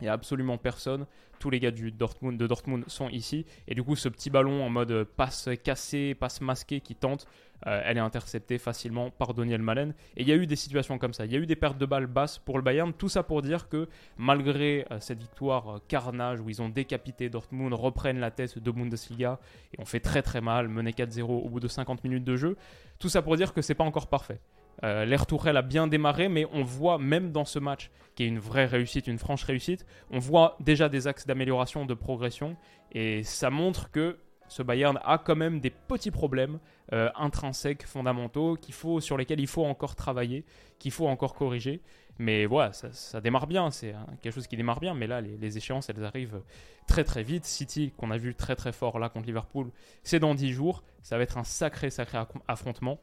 Il 0.00 0.04
n'y 0.04 0.08
a 0.08 0.12
absolument 0.12 0.58
personne. 0.58 1.06
Tous 1.38 1.50
les 1.50 1.60
gars 1.60 1.70
du 1.70 1.90
Dortmund, 1.90 2.38
de 2.38 2.46
Dortmund 2.46 2.84
sont 2.88 3.08
ici. 3.08 3.44
Et 3.68 3.74
du 3.74 3.82
coup, 3.82 3.96
ce 3.96 4.08
petit 4.08 4.30
ballon 4.30 4.64
en 4.64 4.70
mode 4.70 5.04
passe 5.04 5.48
cassée, 5.62 6.14
passe 6.14 6.40
masquée 6.40 6.80
qui 6.80 6.94
tente, 6.94 7.26
euh, 7.66 7.80
elle 7.84 7.96
est 7.96 8.00
interceptée 8.00 8.58
facilement 8.58 9.10
par 9.10 9.34
Daniel 9.34 9.62
Malen. 9.62 9.94
Et 10.16 10.22
il 10.22 10.28
y 10.28 10.32
a 10.32 10.36
eu 10.36 10.46
des 10.46 10.56
situations 10.56 10.98
comme 10.98 11.12
ça. 11.12 11.24
Il 11.24 11.32
y 11.32 11.36
a 11.36 11.38
eu 11.38 11.46
des 11.46 11.56
pertes 11.56 11.78
de 11.78 11.86
balles 11.86 12.06
basses 12.06 12.38
pour 12.38 12.58
le 12.58 12.62
Bayern. 12.62 12.92
Tout 12.92 13.08
ça 13.08 13.22
pour 13.22 13.42
dire 13.42 13.68
que 13.68 13.88
malgré 14.16 14.86
euh, 14.90 15.00
cette 15.00 15.18
victoire 15.18 15.76
euh, 15.76 15.78
carnage 15.88 16.40
où 16.40 16.50
ils 16.50 16.60
ont 16.60 16.68
décapité 16.68 17.28
Dortmund, 17.28 17.72
reprennent 17.74 18.20
la 18.20 18.30
tête 18.30 18.58
de 18.58 18.70
Bundesliga 18.70 19.38
et 19.72 19.80
on 19.80 19.84
fait 19.84 20.00
très 20.00 20.22
très 20.22 20.40
mal, 20.40 20.68
mené 20.68 20.92
4-0 20.92 21.22
au 21.22 21.48
bout 21.48 21.60
de 21.60 21.68
50 21.68 22.04
minutes 22.04 22.24
de 22.24 22.36
jeu. 22.36 22.56
Tout 22.98 23.08
ça 23.08 23.22
pour 23.22 23.36
dire 23.36 23.52
que 23.52 23.62
c'est 23.62 23.74
pas 23.74 23.84
encore 23.84 24.08
parfait. 24.08 24.40
Euh, 24.84 25.04
L'air 25.04 25.26
Tourelle 25.26 25.56
a 25.56 25.62
bien 25.62 25.86
démarré, 25.86 26.28
mais 26.28 26.46
on 26.52 26.62
voit 26.62 26.98
même 26.98 27.32
dans 27.32 27.44
ce 27.44 27.58
match, 27.58 27.90
qui 28.14 28.24
est 28.24 28.28
une 28.28 28.38
vraie 28.38 28.66
réussite, 28.66 29.06
une 29.06 29.18
franche 29.18 29.44
réussite, 29.44 29.86
on 30.10 30.18
voit 30.18 30.56
déjà 30.60 30.88
des 30.88 31.06
axes 31.06 31.26
d'amélioration, 31.26 31.86
de 31.86 31.94
progression, 31.94 32.56
et 32.92 33.22
ça 33.22 33.50
montre 33.50 33.90
que 33.90 34.18
ce 34.48 34.62
Bayern 34.62 34.98
a 35.04 35.18
quand 35.18 35.36
même 35.36 35.60
des 35.60 35.70
petits 35.70 36.10
problèmes 36.10 36.58
euh, 36.92 37.10
intrinsèques, 37.16 37.84
fondamentaux, 37.84 38.56
qu'il 38.56 38.74
faut, 38.74 39.00
sur 39.00 39.16
lesquels 39.16 39.40
il 39.40 39.48
faut 39.48 39.64
encore 39.64 39.96
travailler, 39.96 40.44
qu'il 40.78 40.92
faut 40.92 41.08
encore 41.08 41.34
corriger. 41.34 41.80
Mais 42.18 42.46
voilà, 42.46 42.72
ça, 42.72 43.20
démarre 43.20 43.46
bien, 43.46 43.70
c'est 43.70 43.94
quelque 44.22 44.32
chose 44.32 44.46
qui 44.46 44.56
démarre 44.56 44.80
bien, 44.80 44.94
mais 44.94 45.06
là, 45.06 45.20
les, 45.20 45.36
les, 45.36 45.56
échéances, 45.58 45.90
elles 45.90 46.02
arrivent 46.02 46.40
très 46.86 47.04
très 47.04 47.22
vite. 47.22 47.44
City, 47.44 47.92
qu'on 47.96 48.10
a 48.10 48.16
vu 48.16 48.34
très 48.34 48.56
très 48.56 48.72
fort 48.72 48.98
là 48.98 49.10
contre 49.10 49.26
Liverpool, 49.26 49.70
c'est 50.02 50.20
dans 50.20 50.34
10 50.34 50.52
jours, 50.52 50.82
ça 51.02 51.18
va 51.18 51.24
être 51.24 51.36
un 51.36 51.44
sacré 51.44 51.90
sacré 51.90 52.18
affrontement. 52.48 53.00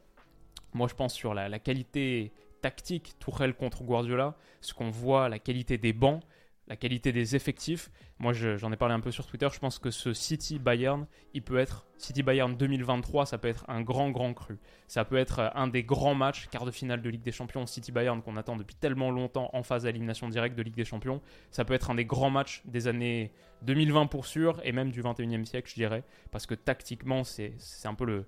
Moi, 0.74 0.88
je 0.88 0.94
pense 0.94 1.14
sur 1.14 1.34
la, 1.34 1.58
qualité 1.58 2.32
tactique, 2.60 3.14
Tourelle 3.20 3.54
contre 3.54 3.84
Guardiola, 3.84 4.36
ce 4.60 4.74
qu'on 4.74 4.90
voit, 4.90 5.28
la 5.28 5.38
qualité 5.38 5.78
des 5.78 5.92
bancs, 5.92 6.22
la 6.66 6.76
qualité 6.76 7.12
des 7.12 7.36
effectifs. 7.36 7.90
Moi, 8.18 8.32
j'en 8.32 8.72
ai 8.72 8.76
parlé 8.76 8.94
un 8.94 9.00
peu 9.00 9.10
sur 9.10 9.26
Twitter. 9.26 9.46
Je 9.52 9.58
pense 9.58 9.78
que 9.78 9.90
ce 9.90 10.12
City 10.12 10.58
Bayern, 10.58 11.06
il 11.34 11.42
peut 11.42 11.58
être 11.58 11.86
City 11.98 12.22
Bayern 12.22 12.56
2023, 12.56 13.26
ça 13.26 13.38
peut 13.38 13.48
être 13.48 13.64
un 13.68 13.82
grand, 13.82 14.10
grand 14.10 14.32
cru. 14.34 14.58
Ça 14.88 15.04
peut 15.04 15.16
être 15.16 15.52
un 15.54 15.68
des 15.68 15.84
grands 15.84 16.14
matchs, 16.14 16.48
quart 16.48 16.64
de 16.64 16.70
finale 16.70 17.02
de 17.02 17.10
Ligue 17.10 17.22
des 17.22 17.32
Champions, 17.32 17.66
City 17.66 17.92
Bayern 17.92 18.22
qu'on 18.22 18.36
attend 18.36 18.56
depuis 18.56 18.74
tellement 18.74 19.10
longtemps 19.10 19.50
en 19.52 19.62
phase 19.62 19.82
d'élimination 19.82 20.28
directe 20.28 20.56
de 20.56 20.62
Ligue 20.62 20.74
des 20.74 20.84
Champions. 20.84 21.20
Ça 21.50 21.64
peut 21.64 21.74
être 21.74 21.90
un 21.90 21.94
des 21.94 22.04
grands 22.04 22.30
matchs 22.30 22.62
des 22.64 22.88
années 22.88 23.30
2020 23.62 24.06
pour 24.06 24.26
sûr 24.26 24.60
et 24.64 24.72
même 24.72 24.90
du 24.90 25.02
21e 25.02 25.44
siècle, 25.44 25.68
je 25.68 25.74
dirais, 25.74 26.02
parce 26.30 26.46
que 26.46 26.54
tactiquement, 26.54 27.24
c'est 27.24 27.54
un 27.84 27.94
peu 27.94 28.06
le 28.06 28.26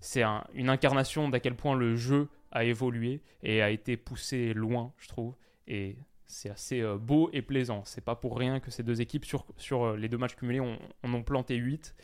c'est 0.00 0.22
une 0.54 0.68
incarnation 0.68 1.28
d'à 1.28 1.40
quel 1.40 1.54
point 1.54 1.74
le 1.76 1.96
jeu 1.96 2.28
a 2.52 2.64
évolué 2.64 3.22
et 3.42 3.62
a 3.62 3.70
été 3.70 3.96
poussé 3.96 4.54
loin, 4.54 4.92
je 4.98 5.08
trouve. 5.08 5.34
Et 5.66 5.96
c'est 6.26 6.50
assez 6.50 6.80
euh, 6.80 6.96
beau 6.98 7.30
et 7.32 7.42
plaisant. 7.42 7.82
C'est 7.84 8.04
pas 8.04 8.16
pour 8.16 8.38
rien 8.38 8.60
que 8.60 8.70
ces 8.70 8.82
deux 8.82 9.00
équipes, 9.00 9.24
sur, 9.24 9.84
euh, 9.84 9.96
les 9.96 10.08
deux 10.08 10.18
matchs 10.18 10.36
cumulés, 10.36 10.60
on, 10.60 10.78
ont 11.02 11.22
planté 11.22 11.56
8 11.56 11.94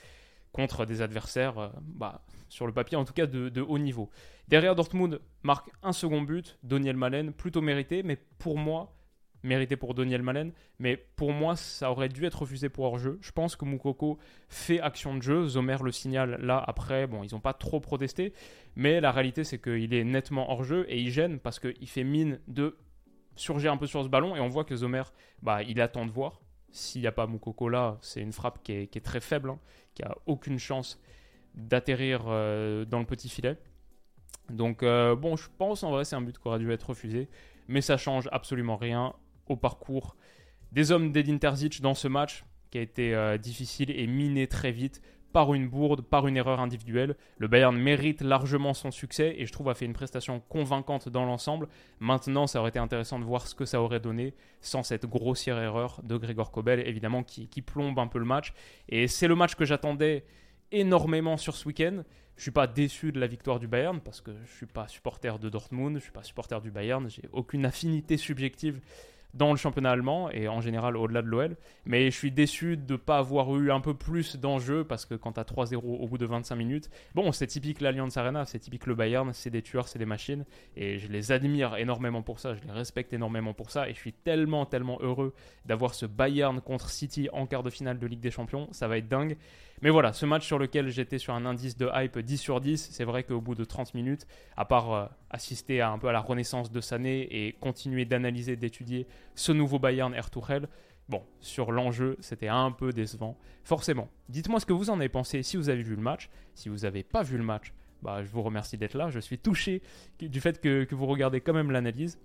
contre 0.52 0.84
des 0.84 1.02
adversaires, 1.02 1.58
euh, 1.58 1.68
bah, 1.82 2.24
sur 2.48 2.66
le 2.66 2.72
papier 2.72 2.96
en 2.96 3.04
tout 3.04 3.14
cas, 3.14 3.26
de, 3.26 3.48
de, 3.48 3.60
haut 3.60 3.78
niveau. 3.78 4.10
Derrière, 4.48 4.74
Dortmund 4.74 5.20
marque 5.42 5.70
un 5.82 5.92
second 5.92 6.22
but, 6.22 6.58
Daniel 6.62 6.96
Malen, 6.96 7.32
plutôt 7.32 7.60
mérité, 7.60 8.02
mais 8.02 8.16
pour 8.38 8.58
moi, 8.58 8.94
mérité 9.42 9.76
pour 9.76 9.94
Daniel 9.94 10.22
Malen, 10.22 10.52
mais 10.78 10.96
pour 10.96 11.32
moi, 11.32 11.56
ça 11.56 11.90
aurait 11.90 12.08
dû 12.08 12.24
être 12.24 12.40
refusé 12.42 12.68
pour 12.68 12.84
hors-jeu. 12.84 13.18
Je 13.20 13.32
pense 13.32 13.56
que 13.56 13.64
Moukoko 13.64 14.18
fait 14.48 14.80
action 14.80 15.16
de 15.16 15.22
jeu. 15.22 15.46
Zomer 15.46 15.76
le 15.82 15.92
signale 15.92 16.38
là 16.40 16.62
après. 16.66 17.06
Bon, 17.06 17.22
ils 17.22 17.34
n'ont 17.34 17.40
pas 17.40 17.52
trop 17.52 17.80
protesté, 17.80 18.32
mais 18.76 19.00
la 19.00 19.12
réalité, 19.12 19.44
c'est 19.44 19.60
qu'il 19.60 19.94
est 19.94 20.04
nettement 20.04 20.50
hors-jeu 20.50 20.86
et 20.88 21.00
il 21.00 21.10
gêne 21.10 21.38
parce 21.38 21.58
qu'il 21.58 21.88
fait 21.88 22.04
mine 22.04 22.40
de 22.48 22.76
surgir 23.36 23.72
un 23.72 23.76
peu 23.76 23.86
sur 23.86 24.02
ce 24.02 24.08
ballon 24.08 24.36
et 24.36 24.40
on 24.40 24.48
voit 24.48 24.64
que 24.64 24.76
Zomer, 24.76 25.02
bah, 25.42 25.62
il 25.62 25.80
attend 25.80 26.06
de 26.06 26.10
voir. 26.10 26.40
S'il 26.70 27.02
n'y 27.02 27.06
a 27.06 27.12
pas 27.12 27.26
Moukoko 27.26 27.68
là, 27.68 27.98
c'est 28.00 28.20
une 28.20 28.32
frappe 28.32 28.62
qui 28.62 28.72
est, 28.72 29.04
très 29.04 29.20
faible, 29.20 29.50
hein, 29.50 29.58
qui 29.94 30.02
a 30.02 30.16
aucune 30.24 30.58
chance 30.58 30.98
d'atterrir 31.54 32.22
euh, 32.26 32.86
dans 32.86 32.98
le 32.98 33.04
petit 33.04 33.28
filet. 33.28 33.58
Donc 34.48 34.82
euh, 34.82 35.14
bon, 35.14 35.36
je 35.36 35.48
pense 35.58 35.82
en 35.82 35.90
vrai 35.90 36.04
c'est 36.04 36.16
un 36.16 36.22
but 36.22 36.38
qui 36.38 36.48
aurait 36.48 36.58
dû 36.58 36.70
être 36.72 36.90
refusé, 36.90 37.28
mais 37.68 37.80
ça 37.80 37.96
change 37.96 38.28
absolument 38.32 38.76
rien 38.76 39.14
au 39.48 39.56
parcours 39.56 40.16
des 40.72 40.90
hommes 40.90 41.12
d'Edin 41.12 41.38
Terzic 41.38 41.80
dans 41.80 41.94
ce 41.94 42.08
match 42.08 42.44
qui 42.70 42.78
a 42.78 42.80
été 42.80 43.14
euh, 43.14 43.36
difficile 43.36 43.90
et 43.90 44.06
miné 44.06 44.46
très 44.46 44.72
vite 44.72 45.02
par 45.32 45.54
une 45.54 45.68
bourde, 45.68 46.02
par 46.02 46.26
une 46.26 46.36
erreur 46.36 46.60
individuelle. 46.60 47.16
Le 47.38 47.48
Bayern 47.48 47.76
mérite 47.76 48.20
largement 48.20 48.74
son 48.74 48.90
succès 48.90 49.34
et 49.38 49.46
je 49.46 49.52
trouve 49.52 49.68
a 49.68 49.74
fait 49.74 49.86
une 49.86 49.92
prestation 49.92 50.40
convaincante 50.48 51.08
dans 51.08 51.24
l'ensemble. 51.24 51.68
Maintenant, 52.00 52.46
ça 52.46 52.60
aurait 52.60 52.68
été 52.70 52.78
intéressant 52.78 53.18
de 53.18 53.24
voir 53.24 53.46
ce 53.46 53.54
que 53.54 53.64
ça 53.64 53.80
aurait 53.80 54.00
donné 54.00 54.34
sans 54.60 54.82
cette 54.82 55.06
grossière 55.06 55.58
erreur 55.58 56.00
de 56.02 56.16
Gregor 56.16 56.50
Kobel, 56.50 56.86
évidemment, 56.86 57.22
qui, 57.22 57.48
qui 57.48 57.62
plombe 57.62 57.98
un 57.98 58.06
peu 58.06 58.18
le 58.18 58.24
match. 58.24 58.52
Et 58.88 59.08
c'est 59.08 59.28
le 59.28 59.34
match 59.34 59.54
que 59.54 59.64
j'attendais 59.64 60.24
énormément 60.70 61.36
sur 61.36 61.56
ce 61.56 61.66
week-end. 61.66 62.02
Je 62.36 62.42
suis 62.42 62.50
pas 62.50 62.66
déçu 62.66 63.12
de 63.12 63.20
la 63.20 63.26
victoire 63.26 63.58
du 63.58 63.68
Bayern 63.68 64.00
parce 64.00 64.20
que 64.20 64.32
je 64.44 64.52
suis 64.52 64.66
pas 64.66 64.88
supporter 64.88 65.38
de 65.38 65.48
Dortmund, 65.48 65.98
je 65.98 66.02
suis 66.02 66.12
pas 66.12 66.22
supporter 66.22 66.60
du 66.60 66.70
Bayern, 66.70 67.08
j'ai 67.08 67.28
aucune 67.32 67.66
affinité 67.66 68.16
subjective 68.16 68.80
dans 69.34 69.50
le 69.50 69.56
championnat 69.56 69.90
allemand 69.90 70.30
et 70.30 70.48
en 70.48 70.60
général 70.60 70.96
au-delà 70.96 71.22
de 71.22 71.28
l'OL. 71.28 71.56
Mais 71.84 72.10
je 72.10 72.16
suis 72.16 72.30
déçu 72.30 72.76
de 72.76 72.92
ne 72.92 72.96
pas 72.96 73.18
avoir 73.18 73.54
eu 73.56 73.70
un 73.70 73.80
peu 73.80 73.94
plus 73.94 74.36
d'enjeu 74.36 74.84
parce 74.84 75.06
que 75.06 75.14
quand 75.14 75.32
tu 75.32 75.40
as 75.40 75.44
3-0 75.44 75.76
au 75.76 76.06
bout 76.06 76.18
de 76.18 76.26
25 76.26 76.56
minutes, 76.56 76.90
bon, 77.14 77.32
c'est 77.32 77.46
typique 77.46 77.80
l'Allianz 77.80 78.16
Arena, 78.16 78.44
c'est 78.44 78.58
typique 78.58 78.86
le 78.86 78.94
Bayern, 78.94 79.32
c'est 79.32 79.50
des 79.50 79.62
tueurs, 79.62 79.88
c'est 79.88 79.98
des 79.98 80.06
machines 80.06 80.44
et 80.76 80.98
je 80.98 81.08
les 81.08 81.32
admire 81.32 81.76
énormément 81.76 82.22
pour 82.22 82.40
ça, 82.40 82.54
je 82.54 82.60
les 82.62 82.72
respecte 82.72 83.12
énormément 83.12 83.54
pour 83.54 83.70
ça 83.70 83.88
et 83.88 83.94
je 83.94 83.98
suis 83.98 84.12
tellement, 84.12 84.66
tellement 84.66 84.98
heureux 85.00 85.34
d'avoir 85.64 85.94
ce 85.94 86.06
Bayern 86.06 86.60
contre 86.60 86.90
City 86.90 87.28
en 87.32 87.46
quart 87.46 87.62
de 87.62 87.70
finale 87.70 87.98
de 87.98 88.06
Ligue 88.06 88.20
des 88.20 88.30
Champions, 88.30 88.68
ça 88.72 88.88
va 88.88 88.98
être 88.98 89.08
dingue. 89.08 89.36
Mais 89.82 89.90
voilà, 89.90 90.12
ce 90.12 90.24
match 90.26 90.46
sur 90.46 90.60
lequel 90.60 90.90
j'étais 90.90 91.18
sur 91.18 91.34
un 91.34 91.44
indice 91.44 91.76
de 91.76 91.90
hype 91.92 92.16
10 92.16 92.38
sur 92.38 92.60
10, 92.60 92.90
c'est 92.92 93.02
vrai 93.02 93.24
qu'au 93.24 93.40
bout 93.40 93.56
de 93.56 93.64
30 93.64 93.94
minutes, 93.94 94.28
à 94.56 94.64
part 94.64 94.92
euh, 94.92 95.06
assister 95.28 95.80
à 95.80 95.90
un 95.90 95.98
peu 95.98 96.06
à 96.06 96.12
la 96.12 96.20
renaissance 96.20 96.70
de 96.70 96.80
Sané 96.80 97.22
et 97.30 97.54
continuer 97.54 98.04
d'analyser, 98.04 98.54
d'étudier 98.54 99.08
ce 99.34 99.50
nouveau 99.50 99.80
Bayern 99.80 100.14
Tourelle, 100.30 100.68
bon, 101.08 101.24
sur 101.40 101.72
l'enjeu, 101.72 102.16
c'était 102.20 102.46
un 102.46 102.70
peu 102.70 102.92
décevant. 102.92 103.36
Forcément, 103.64 104.08
dites-moi 104.28 104.60
ce 104.60 104.66
que 104.66 104.72
vous 104.72 104.88
en 104.88 105.00
avez 105.00 105.08
pensé 105.08 105.42
si 105.42 105.56
vous 105.56 105.68
avez 105.68 105.82
vu 105.82 105.96
le 105.96 106.02
match. 106.02 106.30
Si 106.54 106.68
vous 106.68 106.78
n'avez 106.78 107.02
pas 107.02 107.24
vu 107.24 107.36
le 107.36 107.42
match, 107.42 107.72
bah, 108.02 108.22
je 108.22 108.28
vous 108.28 108.42
remercie 108.42 108.78
d'être 108.78 108.94
là. 108.94 109.10
Je 109.10 109.18
suis 109.18 109.38
touché 109.38 109.82
du 110.20 110.40
fait 110.40 110.60
que, 110.60 110.86
vous 110.94 111.06
regardez 111.06 111.40
quand 111.40 111.54
même 111.54 111.72
l'analyse. 111.72 112.20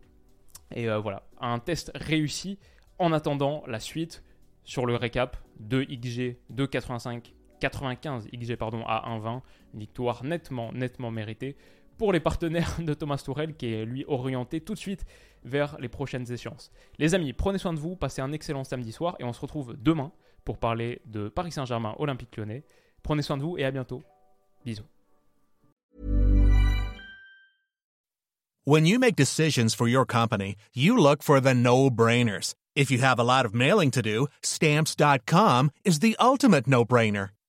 Et 0.75 0.87
euh, 0.87 0.99
voilà, 0.99 1.23
un 1.41 1.57
test 1.57 1.91
réussi. 1.95 2.59
En 2.99 3.13
attendant 3.13 3.63
la 3.67 3.79
suite 3.79 4.23
sur 4.63 4.87
le 4.87 4.95
récap 4.95 5.37
de 5.59 5.83
XG 5.83 6.37
de 6.49 6.65
85 6.65 7.35
95 7.59 8.27
XG 8.31 8.55
pardon, 8.55 8.83
à 8.85 9.09
1,20. 9.09 9.41
Une 9.73 9.79
victoire 9.79 10.23
nettement, 10.23 10.71
nettement 10.73 11.11
méritée 11.11 11.55
pour 11.97 12.13
les 12.13 12.19
partenaires 12.19 12.75
de 12.79 12.93
Thomas 12.93 13.21
Tourel 13.23 13.55
qui 13.55 13.73
est 13.73 13.85
lui 13.85 14.05
orienté 14.07 14.61
tout 14.61 14.73
de 14.73 14.79
suite 14.79 15.05
vers 15.43 15.77
les 15.79 15.89
prochaines 15.89 16.31
échéances. 16.31 16.71
Les 16.97 17.15
amis, 17.15 17.33
prenez 17.33 17.57
soin 17.57 17.73
de 17.73 17.79
vous, 17.79 17.95
passez 17.95 18.21
un 18.21 18.31
excellent 18.31 18.63
samedi 18.63 18.91
soir 18.91 19.15
et 19.19 19.23
on 19.23 19.33
se 19.33 19.41
retrouve 19.41 19.75
demain 19.77 20.11
pour 20.45 20.57
parler 20.57 21.01
de 21.05 21.29
Paris 21.29 21.51
Saint-Germain 21.51 21.95
Olympique 21.99 22.35
Lyonnais. 22.37 22.63
Prenez 23.03 23.21
soin 23.21 23.37
de 23.37 23.41
vous 23.43 23.57
et 23.57 23.65
à 23.65 23.71
bientôt. 23.71 24.03
Bisous. 24.65 24.85
When 28.65 28.85
you 28.85 28.99
make 28.99 29.15
decisions 29.15 29.73
for 29.73 29.87
your 29.87 30.05
company, 30.05 30.57
you 30.73 30.97
look 30.97 31.23
for 31.23 31.39
the 31.39 31.53
no-brainers. 31.53 32.53
If 32.75 32.91
you 32.91 32.99
have 32.99 33.17
a 33.17 33.23
lot 33.23 33.45
of 33.45 33.55
mailing 33.55 33.91
to 33.91 34.01
do, 34.01 34.27
stamps.com 34.41 35.71
is 35.85 35.99
the 35.99 36.17
ultimate 36.19 36.67
no-brainer. 36.67 37.29